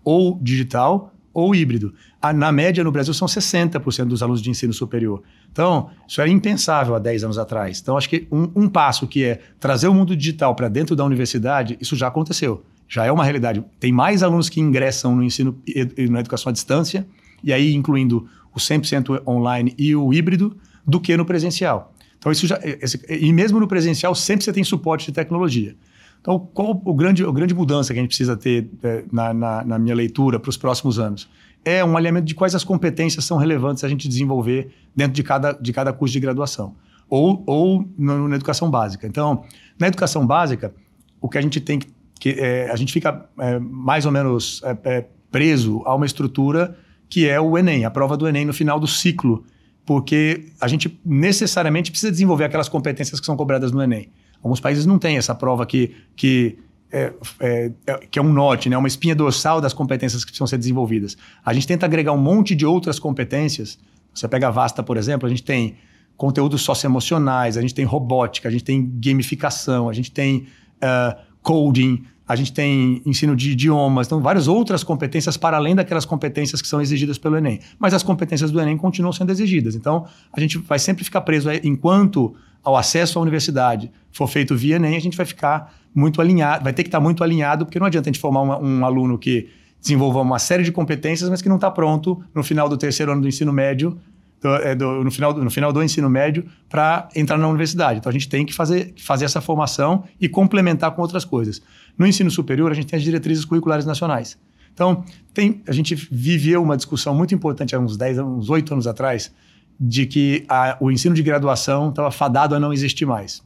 [0.04, 1.94] ou digital ou híbrido.
[2.34, 5.22] Na média, no Brasil, são 60% dos alunos de ensino superior.
[5.52, 7.80] Então, isso era impensável há 10 anos atrás.
[7.80, 11.04] Então, acho que um, um passo que é trazer o mundo digital para dentro da
[11.04, 13.62] universidade, isso já aconteceu já é uma realidade.
[13.78, 17.06] Tem mais alunos que ingressam no ensino e na educação à distância,
[17.44, 21.92] e aí incluindo o 100% online e o híbrido, do que no presencial.
[22.18, 22.58] Então, isso já.
[22.62, 25.76] Esse, e mesmo no presencial, sempre você tem suporte de tecnologia.
[26.20, 29.64] Então, qual o grande, a grande mudança que a gente precisa ter é, na, na,
[29.64, 31.28] na minha leitura para os próximos anos?
[31.64, 35.52] É um alinhamento de quais as competências são relevantes a gente desenvolver dentro de cada,
[35.52, 36.74] de cada curso de graduação,
[37.08, 39.06] ou, ou na educação básica.
[39.06, 39.44] Então,
[39.78, 40.74] na educação básica,
[41.20, 44.60] o que a gente tem que que é, a gente fica é, mais ou menos
[44.64, 46.76] é, é, preso a uma estrutura
[47.08, 49.44] que é o Enem, a prova do Enem no final do ciclo,
[49.86, 54.10] porque a gente necessariamente precisa desenvolver aquelas competências que são cobradas no Enem.
[54.42, 56.58] Alguns países não têm essa prova que, que,
[56.92, 57.70] é, é,
[58.10, 61.16] que é um norte, né, uma espinha dorsal das competências que precisam ser desenvolvidas.
[61.44, 63.78] A gente tenta agregar um monte de outras competências.
[64.14, 65.76] Você pega a Vasta, por exemplo, a gente tem
[66.16, 70.46] conteúdos socioemocionais, a gente tem robótica, a gente tem gamificação, a gente tem
[70.82, 76.04] uh, coding, a gente tem ensino de idiomas, então várias outras competências para além daquelas
[76.04, 77.60] competências que são exigidas pelo Enem.
[77.78, 79.74] Mas as competências do Enem continuam sendo exigidas.
[79.74, 84.76] Então, a gente vai sempre ficar preso enquanto ao acesso à universidade for feito via
[84.76, 87.86] Enem, a gente vai ficar muito alinhado, vai ter que estar muito alinhado, porque não
[87.86, 89.48] adianta a gente formar uma, um aluno que
[89.80, 93.22] desenvolva uma série de competências, mas que não está pronto no final do terceiro ano
[93.22, 93.98] do ensino médio
[94.40, 97.98] do, é, do, no, final, no final do ensino médio para entrar na universidade.
[97.98, 101.60] Então a gente tem que fazer, fazer essa formação e complementar com outras coisas.
[101.96, 104.38] No ensino superior, a gente tem as diretrizes curriculares nacionais.
[104.72, 108.86] Então, tem, a gente viveu uma discussão muito importante há uns 10, uns 8 anos
[108.86, 109.32] atrás,
[109.78, 113.42] de que a, o ensino de graduação estava fadado a não existir mais.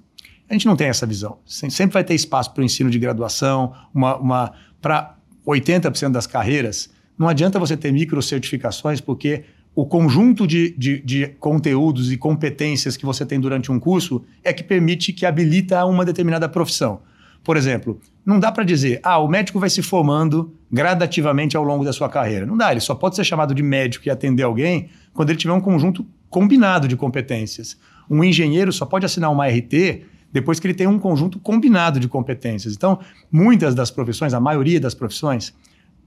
[0.48, 1.38] A gente não tem essa visão.
[1.46, 5.16] Sempre vai ter espaço para o ensino de graduação, uma, uma para
[5.46, 6.90] 80% das carreiras.
[7.18, 12.96] Não adianta você ter micro certificações, porque o conjunto de, de, de, conteúdos e competências
[12.96, 17.00] que você tem durante um curso é que permite que habilita uma determinada profissão.
[17.42, 21.84] Por exemplo, não dá para dizer, ah, o médico vai se formando gradativamente ao longo
[21.84, 22.46] da sua carreira.
[22.46, 25.52] Não dá, ele só pode ser chamado de médico e atender alguém quando ele tiver
[25.52, 27.76] um conjunto combinado de competências.
[28.10, 32.08] Um engenheiro só pode assinar uma RT depois que ele tem um conjunto combinado de
[32.08, 32.74] competências.
[32.74, 32.98] Então,
[33.30, 35.54] muitas das profissões, a maioria das profissões,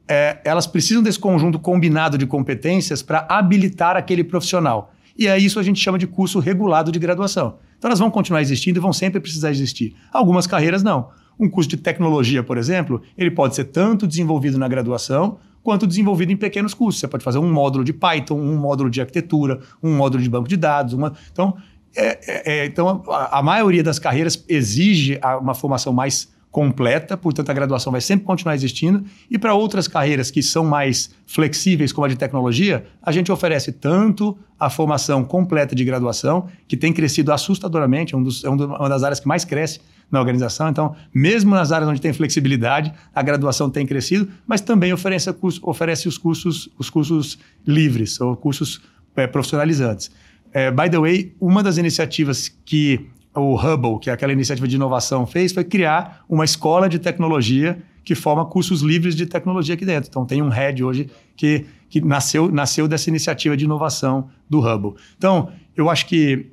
[0.07, 4.91] é, elas precisam desse conjunto combinado de competências para habilitar aquele profissional.
[5.15, 7.57] E é isso a gente chama de curso regulado de graduação.
[7.77, 9.95] Então elas vão continuar existindo e vão sempre precisar existir.
[10.11, 11.09] Algumas carreiras não.
[11.39, 16.32] Um curso de tecnologia, por exemplo, ele pode ser tanto desenvolvido na graduação quanto desenvolvido
[16.32, 16.99] em pequenos cursos.
[16.99, 20.47] Você pode fazer um módulo de Python, um módulo de arquitetura, um módulo de banco
[20.47, 20.93] de dados.
[20.93, 21.12] Uma...
[21.32, 21.58] Então,
[21.97, 27.49] é, é, é então a, a, maioria das carreiras exige uma formação mais completa, portanto
[27.49, 29.04] a graduação vai sempre continuar existindo.
[29.30, 33.71] E para outras carreiras que são mais flexíveis, como a de tecnologia, a gente oferece
[33.71, 38.88] tanto a formação completa de graduação, que tem crescido assustadoramente, é, um dos, é uma
[38.88, 40.69] das áreas que mais cresce na organização.
[40.69, 45.59] Então, mesmo nas áreas onde tem flexibilidade, a graduação tem crescido, mas também oferece, curso,
[45.63, 48.81] oferece os, cursos, os cursos livres, ou cursos
[49.15, 50.11] é, profissionalizantes.
[50.53, 54.75] É, by the way, uma das iniciativas que o Hubble, que é aquela iniciativa de
[54.75, 59.85] inovação, fez foi criar uma escola de tecnologia que forma cursos livres de tecnologia aqui
[59.85, 60.09] dentro.
[60.09, 64.93] Então tem um head hoje que, que nasceu, nasceu dessa iniciativa de inovação do Hubble.
[65.17, 66.51] Então, eu acho que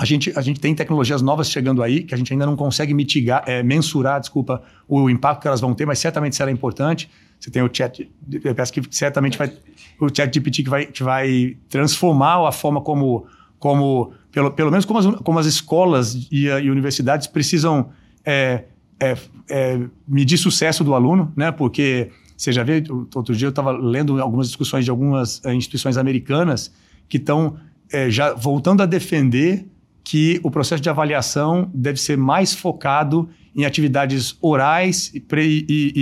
[0.00, 2.94] a gente, a gente tem tecnologias novas chegando aí, que a gente ainda não consegue
[2.94, 7.10] mitigar, é, mensurar, desculpa, o impacto que elas vão ter, mas certamente será importante.
[7.38, 8.10] Você tem o chat,
[8.42, 9.52] eu peço que certamente vai,
[10.00, 13.26] o chat GPT que vai, que vai transformar a forma como,
[13.58, 17.90] como pelo, pelo menos como as, como as escolas e, e universidades precisam
[18.24, 18.64] é,
[18.98, 19.18] é,
[19.50, 21.52] é, medir sucesso do aluno, né?
[21.52, 22.82] Porque você já vê,
[23.14, 26.72] outro dia eu estava lendo algumas discussões de algumas é, instituições americanas
[27.06, 27.58] que estão
[27.92, 29.66] é, já voltando a defender
[30.02, 35.22] que o processo de avaliação deve ser mais focado em atividades orais e,
[35.68, 35.92] e,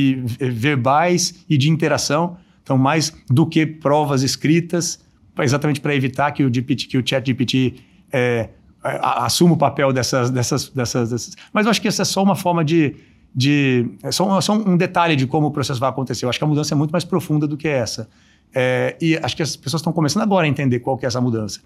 [0.41, 5.01] e verbais e de interação, então mais do que provas escritas,
[5.41, 7.77] exatamente para evitar que o, GPT, que o chat GPT
[8.13, 8.51] é,
[8.83, 12.37] assuma o papel dessas, dessas, dessas, dessas, Mas eu acho que essa é só uma
[12.37, 12.97] forma de.
[13.35, 16.25] de é só, só um detalhe de como o processo vai acontecer.
[16.25, 18.09] Eu acho que a mudança é muito mais profunda do que essa.
[18.55, 21.21] É, e acho que as pessoas estão começando agora a entender qual que é essa
[21.21, 21.61] mudança.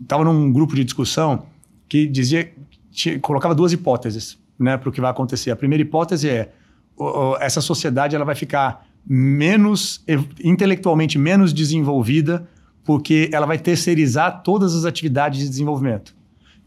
[0.00, 1.46] Estava num grupo de discussão
[1.88, 2.52] que dizia,
[2.90, 5.50] tinha, colocava duas hipóteses né, para o que vai acontecer.
[5.50, 6.52] A primeira hipótese é
[7.40, 10.04] essa sociedade ela vai ficar menos
[10.42, 12.46] intelectualmente menos desenvolvida
[12.84, 16.14] porque ela vai terceirizar todas as atividades de desenvolvimento.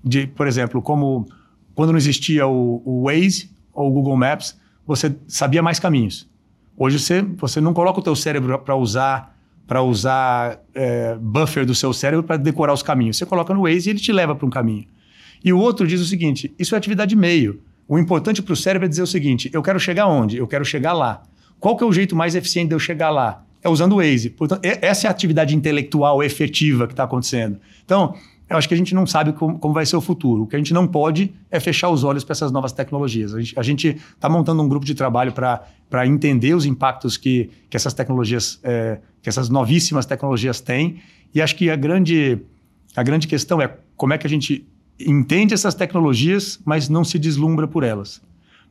[0.03, 1.27] De, por exemplo, como
[1.73, 6.29] quando não existia o, o Waze ou o Google Maps, você sabia mais caminhos.
[6.77, 9.37] Hoje você, você não coloca o teu cérebro para usar
[9.71, 13.15] para usar é, buffer do seu cérebro para decorar os caminhos.
[13.15, 14.83] Você coloca no Waze e ele te leva para um caminho.
[15.41, 17.61] E o outro diz o seguinte: isso é atividade meio.
[17.87, 20.35] O importante para o cérebro é dizer o seguinte: eu quero chegar onde?
[20.35, 21.23] Eu quero chegar lá.
[21.57, 23.45] Qual que é o jeito mais eficiente de eu chegar lá?
[23.63, 24.31] É usando o Waze.
[24.31, 27.57] Portanto, essa é a atividade intelectual efetiva que está acontecendo.
[27.85, 28.13] Então,
[28.51, 30.43] eu acho que a gente não sabe como, como, vai ser o futuro.
[30.43, 33.33] O que a gente não pode é fechar os olhos para essas novas tecnologias.
[33.55, 37.93] A gente está montando um grupo de trabalho para entender os impactos que, que essas
[37.93, 41.01] tecnologias, é, que essas novíssimas tecnologias têm.
[41.33, 42.39] E acho que a grande,
[42.93, 44.67] a grande questão é como é que a gente
[44.99, 48.21] entende essas tecnologias, mas não se deslumbra por elas.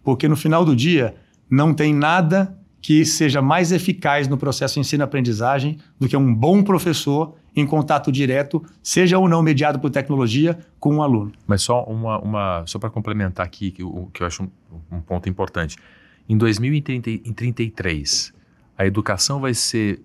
[0.05, 1.15] Porque no final do dia,
[1.51, 7.35] não tem nada que seja mais eficaz no processo ensino-aprendizagem do que um bom professor
[7.55, 11.33] em contato direto, seja ou não mediado por tecnologia, com um aluno.
[11.47, 14.49] Mas só uma, uma só para complementar aqui, que, o, que eu acho um,
[14.97, 15.77] um ponto importante.
[16.29, 18.33] Em 2033,
[18.79, 20.01] a educação vai ser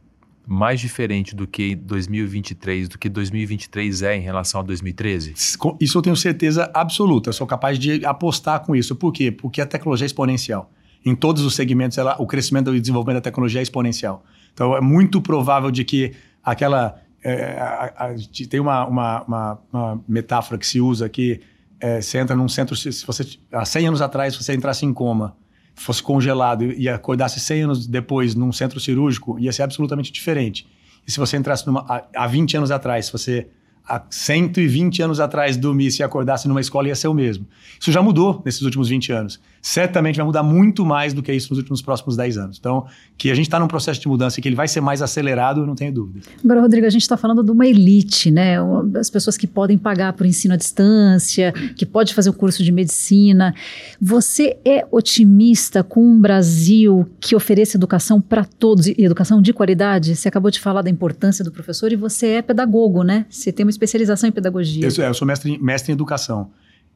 [0.47, 5.33] mais diferente do que 2023, do que 2023 é em relação a 2013?
[5.79, 7.29] Isso eu tenho certeza absoluta.
[7.29, 8.95] Eu sou capaz de apostar com isso.
[8.95, 9.31] Por quê?
[9.31, 10.71] Porque a tecnologia é exponencial.
[11.03, 14.23] Em todos os segmentos, ela, o crescimento e desenvolvimento da tecnologia é exponencial.
[14.53, 16.99] Então, é muito provável de que aquela...
[17.27, 18.15] É, a, a,
[18.49, 21.41] tem uma, uma, uma, uma, metáfora que se usa que
[21.79, 22.75] é, você entra num centro...
[22.75, 25.35] Se você, há 100 anos atrás, você entrasse em coma
[25.75, 30.65] fosse congelado e acordasse 100 anos depois num centro cirúrgico, ia ser absolutamente diferente.
[31.05, 31.85] E se você entrasse numa,
[32.15, 33.47] há 20 anos atrás, se você
[33.87, 37.45] há 120 anos atrás dormisse e acordasse numa escola, ia ser o mesmo.
[37.79, 39.39] Isso já mudou nesses últimos 20 anos.
[39.65, 42.57] Certamente vai mudar muito mais do que isso nos últimos próximos 10 anos.
[42.59, 42.85] Então,
[43.17, 45.61] que a gente está num processo de mudança e que ele vai ser mais acelerado,
[45.61, 46.23] eu não tenho dúvida.
[46.43, 48.57] Agora, Rodrigo, a gente está falando de uma elite, né?
[48.95, 52.71] As pessoas que podem pagar por ensino à distância, que pode fazer o curso de
[52.71, 53.55] medicina.
[53.99, 60.15] Você é otimista com um Brasil que ofereça educação para todos e educação de qualidade?
[60.15, 63.25] Você acabou de falar da importância do professor e você é pedagogo, né?
[63.31, 64.87] Você tem uma especialização em pedagogia.
[64.87, 66.51] Eu, eu sou mestre, mestre em educação.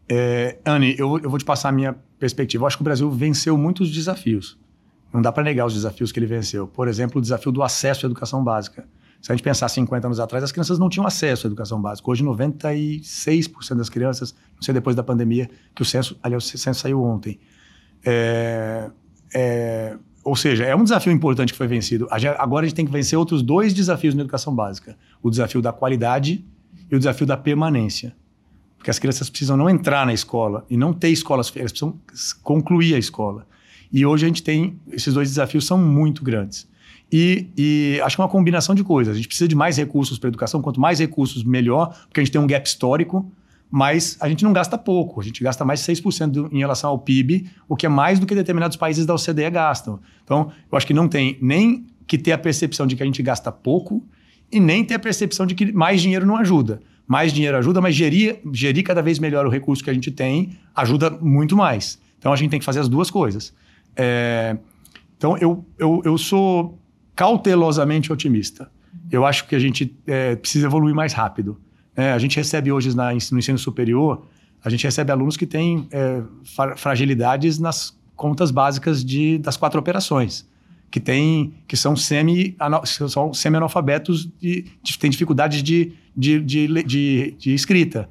[0.08, 2.64] É, Anne, eu, eu vou te passar a minha perspectiva.
[2.64, 4.58] Eu acho que o Brasil venceu muitos desafios.
[5.14, 6.68] Não dá para negar os desafios que ele venceu.
[6.68, 8.88] Por exemplo, o desafio do acesso à educação básica.
[9.22, 12.10] Se a gente pensar 50 anos atrás, as crianças não tinham acesso à educação básica.
[12.10, 16.80] Hoje, 96% das crianças, não sei depois da pandemia, que o censo, aliás, o censo
[16.80, 17.40] saiu ontem.
[18.06, 18.90] É,
[19.34, 22.08] é, ou seja, é um desafio importante que foi vencido.
[22.38, 25.74] Agora a gente tem que vencer outros dois desafios na educação básica: o desafio da
[25.74, 26.46] qualidade
[26.90, 28.16] e o desafio da permanência.
[28.80, 32.00] Porque as crianças precisam não entrar na escola e não ter escolas, elas precisam
[32.42, 33.46] concluir a escola.
[33.92, 36.66] E hoje a gente tem, esses dois desafios são muito grandes.
[37.12, 39.14] E, e, acho que é uma combinação de coisas.
[39.14, 42.24] A gente precisa de mais recursos para a educação, quanto mais recursos, melhor, porque a
[42.24, 43.30] gente tem um gap histórico,
[43.70, 45.20] mas a gente não gasta pouco.
[45.20, 48.18] A gente gasta mais de 6% do, em relação ao PIB, o que é mais
[48.18, 50.00] do que determinados países da OCDE gastam.
[50.24, 53.22] Então, eu acho que não tem nem que ter a percepção de que a gente
[53.22, 54.08] gasta pouco
[54.50, 56.80] e nem ter a percepção de que mais dinheiro não ajuda.
[57.10, 60.56] Mais dinheiro ajuda, mas gerir, gerir cada vez melhor o recurso que a gente tem
[60.76, 62.00] ajuda muito mais.
[62.20, 63.52] Então a gente tem que fazer as duas coisas.
[63.96, 64.56] É,
[65.18, 66.78] então eu, eu, eu sou
[67.16, 68.70] cautelosamente otimista.
[69.12, 71.60] Eu acho que a gente é, precisa evoluir mais rápido.
[71.96, 74.24] É, a gente recebe hoje na, no ensino superior,
[74.64, 76.22] a gente recebe alunos que têm é,
[76.78, 80.48] fragilidades nas contas básicas de, das quatro operações
[80.92, 84.66] que tem que são semi são semi-analfabetos e
[85.00, 88.10] têm dificuldades de, de, de, de, de escrita,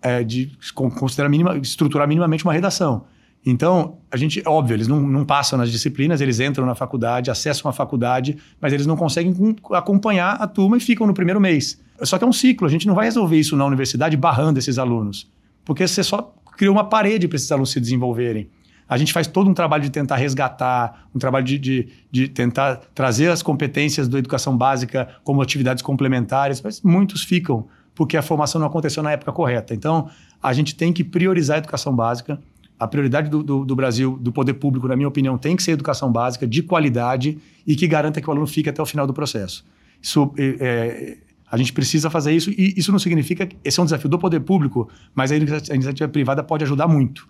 [0.00, 3.04] é, de considerar minima, estruturar minimamente uma redação.
[3.44, 7.68] Então, a gente, óbvio, eles não, não passam nas disciplinas, eles entram na faculdade, acessam
[7.68, 9.32] a faculdade, mas eles não conseguem
[9.70, 11.80] acompanhar a turma e ficam no primeiro mês.
[12.02, 14.78] Só que é um ciclo, a gente não vai resolver isso na universidade barrando esses
[14.78, 15.30] alunos,
[15.64, 18.48] porque você só criou uma parede para esses alunos se desenvolverem.
[18.88, 22.76] A gente faz todo um trabalho de tentar resgatar, um trabalho de, de, de tentar
[22.94, 28.60] trazer as competências da educação básica como atividades complementares, mas muitos ficam porque a formação
[28.60, 29.74] não aconteceu na época correta.
[29.74, 30.08] Então,
[30.40, 32.38] a gente tem que priorizar a educação básica.
[32.78, 35.72] A prioridade do, do, do, Brasil, do poder público, na minha opinião, tem que ser
[35.72, 39.14] educação básica, de qualidade e que garanta que o aluno fique até o final do
[39.14, 39.64] processo.
[40.00, 41.16] Isso, é, é
[41.50, 44.40] a gente precisa fazer isso e isso não significa esse é um desafio do poder
[44.40, 47.26] público, mas a iniciativa privada pode ajudar muito.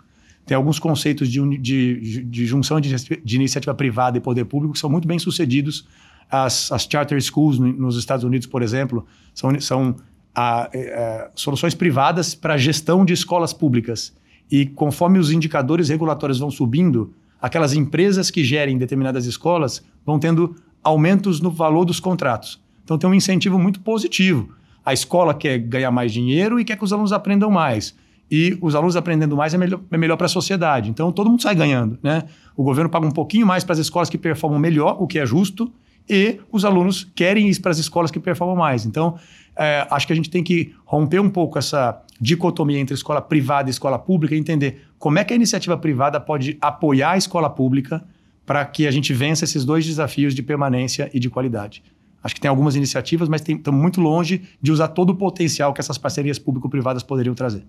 [0.46, 4.78] Tem alguns conceitos de, de, de junção de, de, iniciativa privada e poder público que
[4.78, 5.86] são muito bem sucedidos.
[6.30, 9.96] As, as charter schools nos Estados Unidos, por exemplo, são, são
[10.32, 14.14] a, a, é, a, soluções privadas para gestão de escolas públicas.
[14.48, 20.54] E conforme os indicadores regulatórios vão subindo, aquelas empresas que gerem determinadas escolas vão tendo
[20.82, 22.62] aumentos no valor dos contratos.
[22.84, 24.54] Então tem um incentivo muito positivo.
[24.84, 27.96] A escola quer ganhar mais dinheiro e quer que os alunos aprendam mais.
[28.30, 30.90] E os alunos aprendendo mais é melhor, é melhor para a sociedade.
[30.90, 31.98] Então todo mundo sai ganhando.
[32.02, 32.24] Né?
[32.56, 35.26] O governo paga um pouquinho mais para as escolas que performam melhor, o que é
[35.26, 35.72] justo,
[36.08, 38.86] e os alunos querem ir para as escolas que performam mais.
[38.86, 39.16] Então,
[39.56, 43.68] é, acho que a gente tem que romper um pouco essa dicotomia entre escola privada
[43.68, 47.50] e escola pública e entender como é que a iniciativa privada pode apoiar a escola
[47.50, 48.04] pública
[48.44, 51.82] para que a gente vença esses dois desafios de permanência e de qualidade.
[52.22, 55.80] Acho que tem algumas iniciativas, mas estamos muito longe de usar todo o potencial que
[55.80, 57.64] essas parcerias público-privadas poderiam trazer.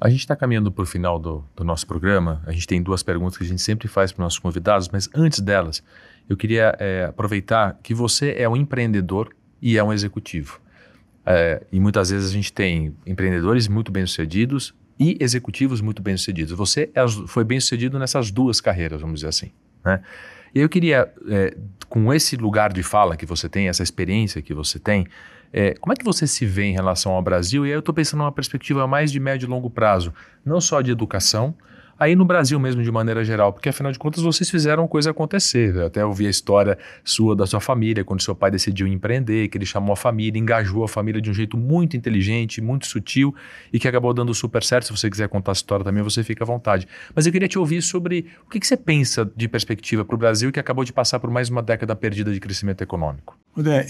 [0.00, 2.42] A gente está caminhando para o final do, do, nosso programa.
[2.46, 5.10] A gente tem duas perguntas que a gente sempre faz para os nossos convidados, mas
[5.14, 5.82] antes delas,
[6.26, 10.58] eu queria é, aproveitar que você é um empreendedor e é um executivo.
[11.26, 16.52] É, e muitas vezes a gente tem empreendedores muito bem-sucedidos e executivos muito bem-sucedidos.
[16.52, 19.52] Você é, foi bem-sucedido nessas duas carreiras, vamos dizer assim.
[19.84, 20.00] Né?
[20.54, 21.54] E eu queria, é,
[21.90, 25.06] com esse lugar de fala que você tem, essa experiência que você tem,
[25.52, 27.66] é, como é que você se vê em relação ao Brasil?
[27.66, 30.12] E aí eu estou pensando numa perspectiva mais de médio e longo prazo,
[30.44, 31.54] não só de educação,
[32.00, 35.76] aí no Brasil mesmo de maneira geral, porque afinal de contas vocês fizeram coisa acontecer.
[35.76, 39.58] Eu até ouvi a história sua da sua família, quando seu pai decidiu empreender, que
[39.58, 43.34] ele chamou a família, engajou a família de um jeito muito inteligente, muito sutil
[43.70, 44.86] e que acabou dando super certo.
[44.86, 46.88] Se você quiser contar a história também, você fica à vontade.
[47.14, 50.18] Mas eu queria te ouvir sobre o que, que você pensa de perspectiva para o
[50.18, 53.36] Brasil que acabou de passar por mais uma década perdida de crescimento econômico.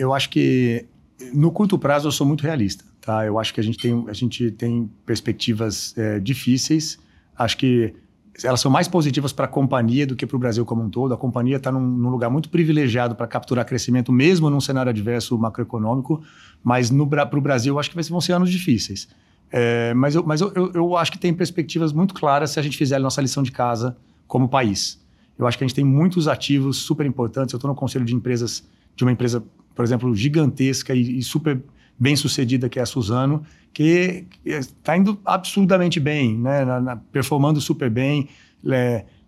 [0.01, 0.85] eu acho que
[1.33, 2.85] no curto prazo, eu sou muito realista.
[3.01, 3.25] Tá?
[3.25, 6.99] Eu acho que a gente tem, a gente tem perspectivas é, difíceis.
[7.37, 7.95] Acho que
[8.43, 11.12] elas são mais positivas para a companhia do que para o Brasil como um todo.
[11.12, 15.37] A companhia está num, num, lugar muito privilegiado para capturar crescimento, mesmo num cenário adverso
[15.39, 16.23] macroeconômico.
[16.62, 19.09] Mas para o Brasil, eu acho que vão ser anos difíceis.
[19.53, 22.62] É, mas eu, mas eu, eu, eu acho que tem perspectivas muito claras se a
[22.62, 23.97] gente fizer a nossa lição de casa
[24.27, 25.01] como país.
[25.39, 27.53] Eu acho que a gente tem muitos ativos super importantes.
[27.53, 28.62] Eu estou no conselho de empresas
[28.95, 29.43] de uma empresa
[29.81, 31.59] por exemplo, gigantesca e, e super
[31.99, 36.66] bem sucedida que é a Suzano, que está indo absurdamente bem, né?
[36.66, 38.28] Na, na, performando super bem,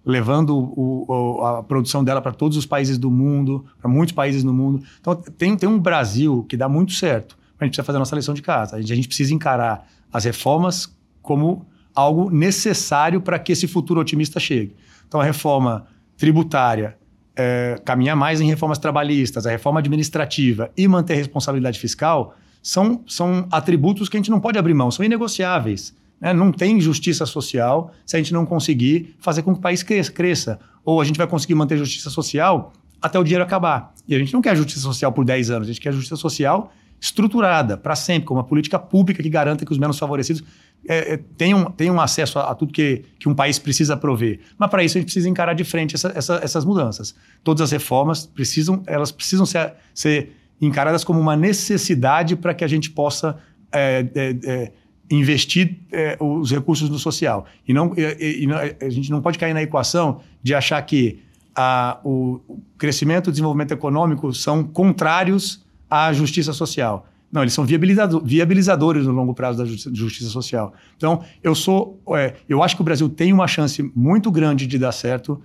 [0.05, 4.45] levando o, o, a produção dela para todos os países do mundo, para muitos países
[4.45, 4.85] no mundo.
[5.01, 8.01] Então, tem, tem um Brasil que dá muito certo, mas a gente precisa fazer a
[8.01, 8.77] nossa lição de casa.
[8.77, 14.03] A gente, a gente precisa encarar as reformas como algo necessário para que esse futuro
[14.03, 14.77] otimista chegue.
[15.09, 15.87] Então, a reforma
[16.19, 16.99] tributária,
[17.37, 23.03] é, caminhar mais em reformas trabalhistas, a reforma administrativa e manter a responsabilidade fiscal são,
[23.07, 25.95] são atributos que a gente não pode abrir mão, são inegociáveis.
[26.21, 26.33] Né?
[26.33, 30.61] Não tem justiça social se a gente não conseguir fazer com que o país cresça.
[30.85, 33.93] Ou a gente vai conseguir manter justiça social até o dinheiro acabar.
[34.07, 36.73] E a gente não quer justiça social por 10 anos, a gente quer justiça social
[37.03, 40.45] estruturada para sempre, com uma política pública que garanta que os menos favorecidos
[40.89, 44.39] é, é, tenham, tenham acesso a, a, tudo que, que um país precisa prover.
[44.57, 47.13] Mas para isso a gente precisa encarar de frente essa, essa, essas mudanças.
[47.43, 50.31] Todas as reformas precisam, elas precisam ser, ser
[50.61, 53.37] encaradas como uma necessidade para que a gente possa
[53.73, 54.73] é, é, é
[55.11, 57.47] investir é, os recursos no social.
[57.67, 58.49] E, não, e, e,
[58.81, 61.21] a gente não pode cair na equação de achar que
[61.53, 62.41] a, o
[62.79, 65.63] crescimento e o desenvolvimento econômico são contrários
[65.93, 67.07] à justiça social.
[67.31, 70.75] Não, eles são viabilizador, viabilizadores no longo prazo da justiça, justiça social.
[70.97, 74.79] Então, eu sou, é, eu acho que o Brasil tem uma chance muito grande de
[74.79, 75.43] dar certo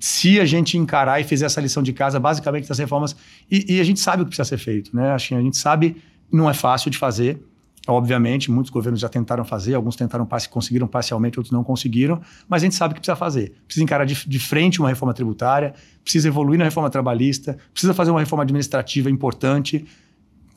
[0.00, 3.14] se a gente encarar e fizer essa lição de casa, basicamente das reformas.
[3.48, 5.12] E, e a gente sabe o que precisa ser feito, né?
[5.12, 5.96] Assim, a gente sabe,
[6.30, 7.40] não é fácil de fazer.
[7.88, 12.64] Obviamente, muitos governos já tentaram fazer, alguns tentaram, conseguiram parcialmente, outros não conseguiram, mas a
[12.64, 13.54] gente sabe o que precisa fazer.
[13.66, 15.74] Precisa encarar de, de frente uma reforma tributária,
[16.04, 19.84] precisa evoluir na reforma trabalhista, precisa fazer uma reforma administrativa importante,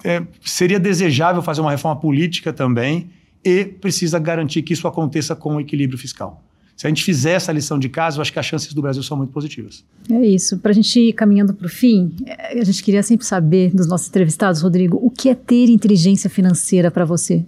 [0.03, 3.09] é, seria desejável fazer uma reforma política também
[3.43, 6.43] e precisa garantir que isso aconteça com o equilíbrio fiscal.
[6.76, 9.01] Se a gente fizer essa lição de casa, eu acho que as chances do Brasil
[9.01, 9.86] são muito positivas.
[10.11, 10.57] É isso.
[10.57, 13.88] Para a gente ir caminhando para o fim, é, a gente queria sempre saber dos
[13.88, 17.45] nossos entrevistados, Rodrigo, o que é ter inteligência financeira para você?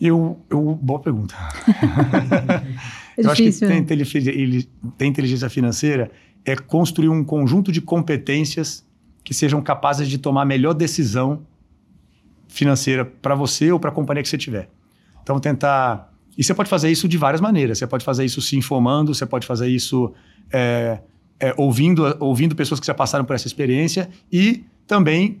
[0.00, 1.34] Eu, eu, boa pergunta.
[3.18, 4.62] é eu difícil, acho que né?
[4.96, 6.10] ter inteligência financeira
[6.44, 8.86] é construir um conjunto de competências
[9.22, 11.42] que sejam capazes de tomar a melhor decisão
[12.46, 14.70] financeira para você ou para a companhia que você tiver.
[15.22, 16.14] Então, tentar.
[16.38, 17.78] E você pode fazer isso de várias maneiras.
[17.78, 20.12] Você pode fazer isso se informando, você pode fazer isso
[20.52, 21.00] é,
[21.40, 25.40] é, ouvindo, ouvindo pessoas que já passaram por essa experiência e também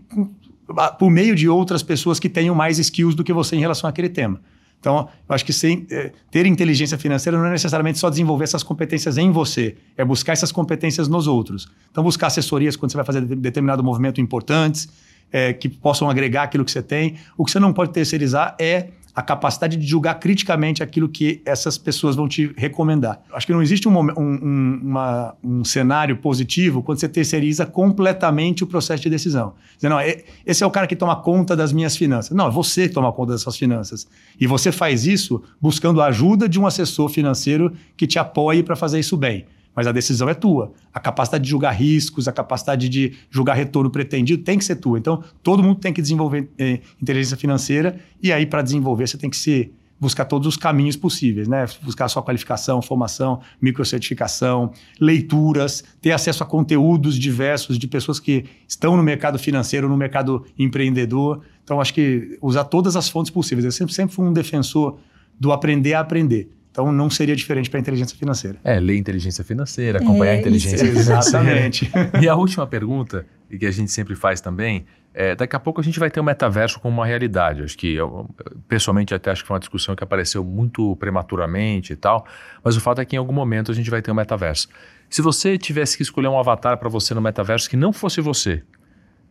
[0.98, 4.08] por meio de outras pessoas que tenham mais skills do que você em relação àquele
[4.08, 4.40] tema.
[4.80, 8.62] Então, eu acho que sem, é, ter inteligência financeira não é necessariamente só desenvolver essas
[8.62, 11.68] competências em você, é buscar essas competências nos outros.
[11.90, 14.88] Então, buscar assessorias quando você vai fazer determinado movimento importantes,
[15.32, 17.16] é, que possam agregar aquilo que você tem.
[17.36, 21.76] O que você não pode terceirizar é a capacidade de julgar criticamente aquilo que essas
[21.76, 23.20] pessoas vão te recomendar.
[23.32, 28.62] Acho que não existe um, um, um, uma, um cenário positivo quando você terceiriza completamente
[28.62, 29.54] o processo de decisão.
[29.82, 29.98] Não,
[30.46, 32.36] esse é o cara que toma conta das minhas finanças.
[32.36, 34.06] Não, é você que toma conta das suas finanças.
[34.38, 38.76] E você faz isso buscando a ajuda de um assessor financeiro que te apoie para
[38.76, 39.46] fazer isso bem
[39.78, 40.72] mas a decisão é tua.
[40.92, 44.98] A capacidade de julgar riscos, a capacidade de julgar retorno pretendido tem que ser tua.
[44.98, 49.30] Então, todo mundo tem que desenvolver eh, inteligência financeira e aí, para desenvolver, você tem
[49.30, 49.70] que se
[50.00, 51.64] buscar todos os caminhos possíveis, né?
[51.80, 58.46] Buscar a sua qualificação, formação, microcertificação, leituras, ter acesso a conteúdos diversos de pessoas que
[58.66, 61.42] estão no mercado financeiro, no mercado empreendedor.
[61.62, 63.64] Então, acho que usar todas as fontes possíveis.
[63.64, 64.98] Eu sempre, sempre fui um defensor
[65.38, 66.50] do aprender a aprender.
[66.78, 68.56] Então não seria diferente para a inteligência financeira.
[68.62, 71.02] É, ler inteligência financeira, acompanhar é, a inteligência isso.
[71.02, 71.18] financeira.
[71.18, 71.90] Exatamente.
[72.22, 75.80] e a última pergunta, e que a gente sempre faz também, é, daqui a pouco
[75.80, 77.64] a gente vai ter o metaverso como uma realidade.
[77.64, 78.30] Acho que, eu,
[78.68, 82.24] pessoalmente, até acho que foi uma discussão que apareceu muito prematuramente e tal,
[82.62, 84.68] mas o fato é que em algum momento a gente vai ter o metaverso.
[85.10, 88.62] Se você tivesse que escolher um avatar para você no metaverso que não fosse você,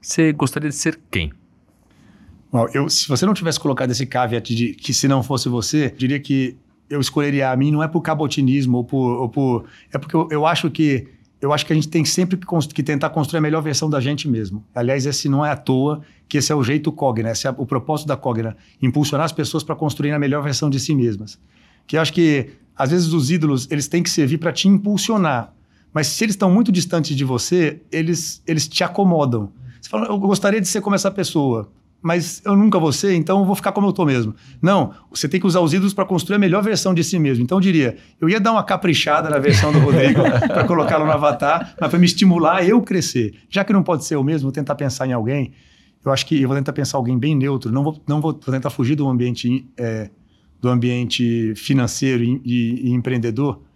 [0.02, 1.32] você gostaria de ser quem?
[2.52, 5.90] Bom, eu, se você não tivesse colocado esse caveat de que se não fosse você,
[5.98, 6.58] diria que
[6.90, 10.28] eu escolheria a mim não é por cabotinismo ou por, ou por é porque eu,
[10.32, 11.08] eu, acho que
[11.42, 14.00] eu acho que a gente tem sempre que, que, tentar construir a melhor versão da
[14.00, 14.66] gente mesmo.
[14.74, 17.66] Aliás, esse não é à toa que esse é o jeito Cogna, esse é o
[17.66, 21.40] propósito da Cogna, impulsionar as pessoas para construir a melhor versão de si mesmas.
[21.86, 25.54] Que eu acho que às vezes os ídolos eles têm que servir para te impulsionar,
[25.94, 29.52] mas se eles estão muito distantes de você, eles eles te acomodam.
[29.80, 31.72] Você fala, eu gostaria de ser como essa pessoa
[32.08, 34.34] mas eu nunca vou ser, então eu vou ficar como eu estou mesmo.
[34.62, 37.44] Não, você tem que usar os ídolos para construir a melhor versão de si mesmo.
[37.44, 41.12] Então eu diria, eu ia dar uma caprichada na versão do Rodrigo para colocá-lo no
[41.12, 43.34] avatar, mas para me estimular eu crescer.
[43.50, 45.52] Já que não pode ser eu mesmo, vou tentar pensar em alguém.
[46.06, 47.74] Eu acho que eu vou tentar pensar alguém bem neutro.
[47.74, 50.10] Não vou, não vou, vou tentar fugir do ambiente, é,
[50.62, 53.67] do ambiente financeiro e, e, e empreendedor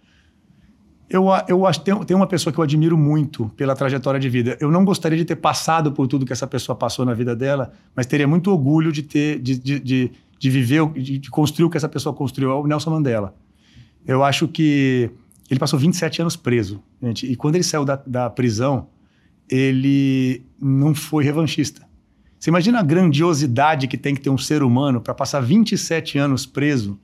[1.12, 4.56] eu, eu acho tem, tem uma pessoa que eu admiro muito pela trajetória de vida.
[4.58, 7.70] Eu não gostaria de ter passado por tudo que essa pessoa passou na vida dela,
[7.94, 11.70] mas teria muito orgulho de ter, de, de, de, de viver, de, de, construir o
[11.70, 13.34] que essa pessoa construiu, é o Nelson Mandela.
[14.06, 15.10] Eu acho que
[15.50, 18.86] ele passou 27 anos preso, gente, e quando ele saiu da, da prisão,
[19.50, 21.86] ele não foi revanchista.
[22.40, 26.46] Você imagina a grandiosidade que tem que ter um ser humano para passar 27 anos
[26.46, 26.98] preso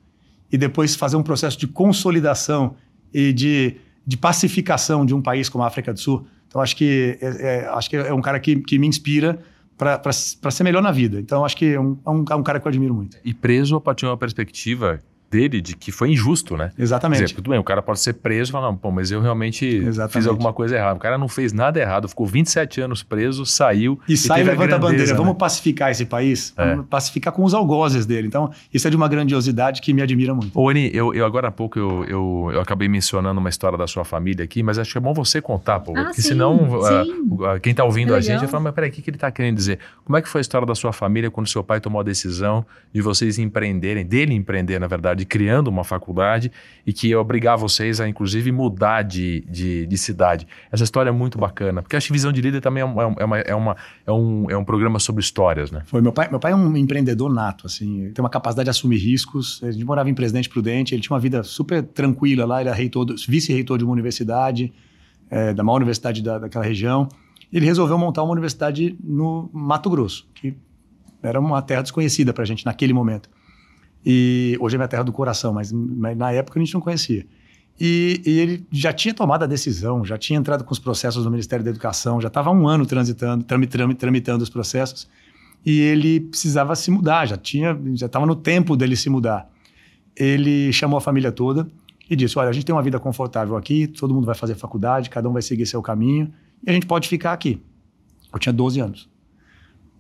[0.50, 2.74] e depois fazer um processo de consolidação
[3.12, 3.76] e de
[4.08, 6.26] de pacificação de um país como a África do Sul.
[6.46, 9.38] Então, acho que é, é acho que é um cara que, que me inspira
[9.76, 11.20] para ser melhor na vida.
[11.20, 13.18] Então, acho que é um, é um, é um cara que eu admiro muito.
[13.22, 14.98] E preso a partir de uma perspectiva
[15.30, 16.70] dele de que foi injusto, né?
[16.78, 17.22] Exatamente.
[17.22, 20.12] Dizer, tudo bem, o cara pode ser preso e falar, pô, mas eu realmente Exatamente.
[20.12, 20.96] fiz alguma coisa errada.
[20.96, 24.00] O cara não fez nada errado, ficou 27 anos preso, saiu.
[24.08, 25.12] E, e sai e levanta a, grandeza, a bandeira.
[25.12, 25.18] Né?
[25.18, 26.54] Vamos pacificar esse país?
[26.56, 26.70] É.
[26.70, 28.26] Vamos pacificar com os algozes dele.
[28.26, 30.58] Então, isso é de uma grandiosidade que me admira muito.
[30.58, 33.86] Ô, Ani, eu, eu agora há pouco eu, eu, eu, acabei mencionando uma história da
[33.86, 36.58] sua família aqui, mas acho que é bom você contar, pô, ah, porque sim, senão
[36.82, 37.12] sim.
[37.30, 39.30] Uh, quem está ouvindo a gente vai falar, mas peraí, o que, que ele está
[39.30, 39.78] querendo dizer?
[40.04, 42.64] Como é que foi a história da sua família quando seu pai tomou a decisão
[42.92, 46.50] de vocês empreenderem, dele empreender, na verdade, criando uma faculdade faculdade
[46.86, 50.46] e que ia obrigar vocês a, inclusive, mudar de, de, de cidade.
[50.72, 53.24] Essa história é muito bacana, porque acho que Visão de Líder também é, é, é,
[53.24, 55.82] uma, é, uma, é, um, é um programa sobre histórias, né?
[55.86, 58.98] Foi, meu pai, meu pai é um empreendedor nato, assim, tem uma capacidade de assumir
[58.98, 62.68] riscos, a gente morava em Presidente Prudente, ele tinha uma vida super tranquila lá, ele
[62.68, 64.72] era reitor, vice-reitor de uma universidade,
[65.30, 67.08] é, da maior universidade da, daquela região,
[67.52, 70.54] ele resolveu montar uma universidade no Mato Grosso, que
[71.22, 73.28] era uma terra desconhecida para a gente naquele momento.
[74.04, 77.26] E hoje é minha terra do coração, mas, mas na época a gente não conhecia.
[77.80, 81.30] E, e, ele já tinha tomado a decisão, já tinha entrado com os processos no
[81.30, 85.08] Ministério da Educação, já estava um ano transitando, tramitando, tramitando os processos,
[85.64, 89.48] e ele precisava se mudar, já tinha, já estava no tempo dele se mudar.
[90.16, 91.68] Ele chamou a família toda
[92.10, 95.08] e disse: Olha, a gente tem uma vida confortável aqui, todo mundo vai fazer faculdade,
[95.08, 96.32] cada um vai seguir seu caminho,
[96.66, 97.60] e a gente pode ficar aqui.
[98.32, 99.08] Eu tinha 12 anos.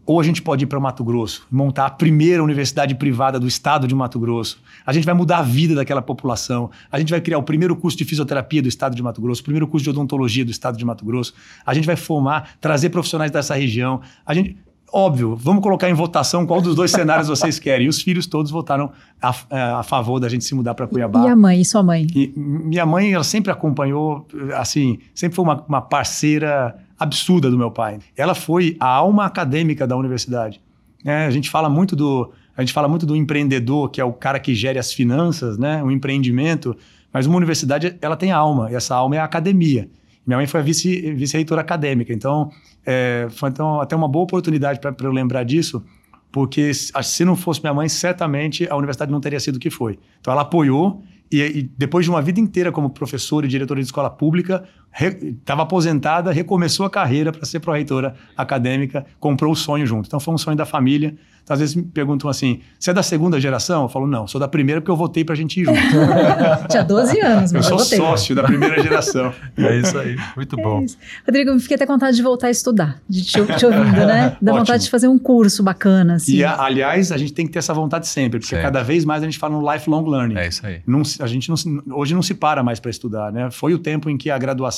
[0.08, 3.46] Ou a gente pode ir para o Mato Grosso, montar a primeira universidade privada do
[3.46, 4.58] estado de Mato Grosso.
[4.86, 6.70] A gente vai mudar a vida daquela população.
[6.90, 9.44] A gente vai criar o primeiro curso de fisioterapia do estado de Mato Grosso, o
[9.44, 11.34] primeiro curso de odontologia do estado de Mato Grosso.
[11.66, 14.00] A gente vai formar, trazer profissionais dessa região.
[14.24, 14.56] A gente,
[14.90, 17.84] óbvio, vamos colocar em votação qual dos dois cenários vocês querem.
[17.84, 18.90] E os filhos todos votaram
[19.20, 21.26] a, é, a favor da gente se mudar para Cuiabá.
[21.26, 22.06] E a mãe, e sua mãe?
[22.14, 27.70] E minha mãe, ela sempre acompanhou, assim, sempre foi uma, uma parceira absurda do meu
[27.70, 27.98] pai.
[28.16, 30.60] Ela foi a alma acadêmica da universidade.
[31.04, 34.12] É, a gente fala muito do a gente fala muito do empreendedor, que é o
[34.12, 36.76] cara que gere as finanças, né, o empreendimento,
[37.12, 39.88] mas uma universidade ela tem alma, e essa alma é a academia.
[40.26, 42.50] Minha mãe foi a vice-reitora vice acadêmica, então
[42.84, 45.84] é, foi então, até uma boa oportunidade para eu lembrar disso,
[46.32, 49.96] porque se não fosse minha mãe, certamente a universidade não teria sido o que foi.
[50.20, 53.86] Então ela apoiou e, e, depois de uma vida inteira como professora e diretora de
[53.86, 60.06] escola pública, estava aposentada, recomeçou a carreira para ser pró-reitora acadêmica, comprou o sonho junto.
[60.06, 61.14] Então foi um sonho da família.
[61.48, 63.84] Então, às vezes me perguntam assim: você é da segunda geração?
[63.84, 65.80] Eu falo, não, sou da primeira porque eu votei para a gente ir junto.
[66.68, 69.32] Tinha 12 anos, mas eu, eu sou sócio da primeira geração.
[69.56, 70.82] é isso aí, muito é bom.
[70.82, 70.98] Isso.
[71.26, 74.36] Rodrigo, eu fiquei até com vontade de voltar a estudar, de te, te ouvindo, né?
[74.42, 76.16] Dá vontade de fazer um curso bacana.
[76.16, 76.36] Assim.
[76.36, 78.64] E, aliás, a gente tem que ter essa vontade sempre, porque sempre.
[78.64, 80.36] cada vez mais a gente fala no lifelong learning.
[80.36, 80.82] É isso aí.
[80.86, 83.50] Não, a gente não, hoje não se para mais para estudar, né?
[83.50, 84.77] Foi o tempo em que a graduação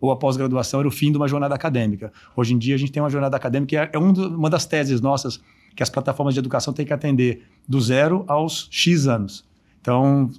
[0.00, 2.12] ou a pós-graduação era o fim de uma jornada acadêmica.
[2.34, 5.00] Hoje em dia a gente tem uma jornada acadêmica que é, é uma das teses
[5.00, 5.40] nossas
[5.74, 9.44] que as plataformas de educação têm que atender do zero aos X anos.
[9.80, 10.30] Então,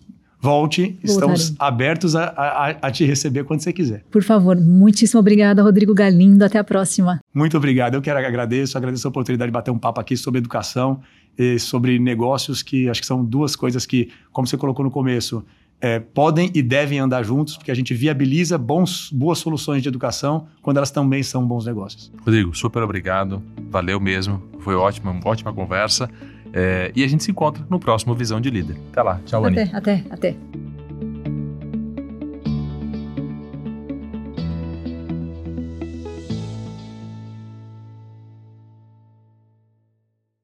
[0.41, 4.03] volte, estamos abertos a, a, a, te receber quando você quiser.
[4.09, 6.43] Por favor, muitíssimo obrigada, Rodrigo Galindo.
[6.43, 7.19] Até a próxima.
[7.33, 7.93] Muito obrigado.
[7.93, 10.99] Eu quero agradeço, agradeço a oportunidade de bater um papo aqui sobre educação
[11.37, 15.45] e sobre negócios, que acho que são duas coisas que, como você colocou no começo,
[15.79, 20.47] é, podem e devem andar juntos, porque a gente viabiliza bons, boas soluções de educação
[20.61, 22.11] quando elas também são bons negócios.
[22.19, 26.09] Rodrigo, super obrigado, valeu mesmo, foi ótima, ótima conversa.
[26.53, 28.77] É, e a gente se encontra no próximo Visão de Líder.
[28.91, 30.35] Até lá, tchau, Até, até, até.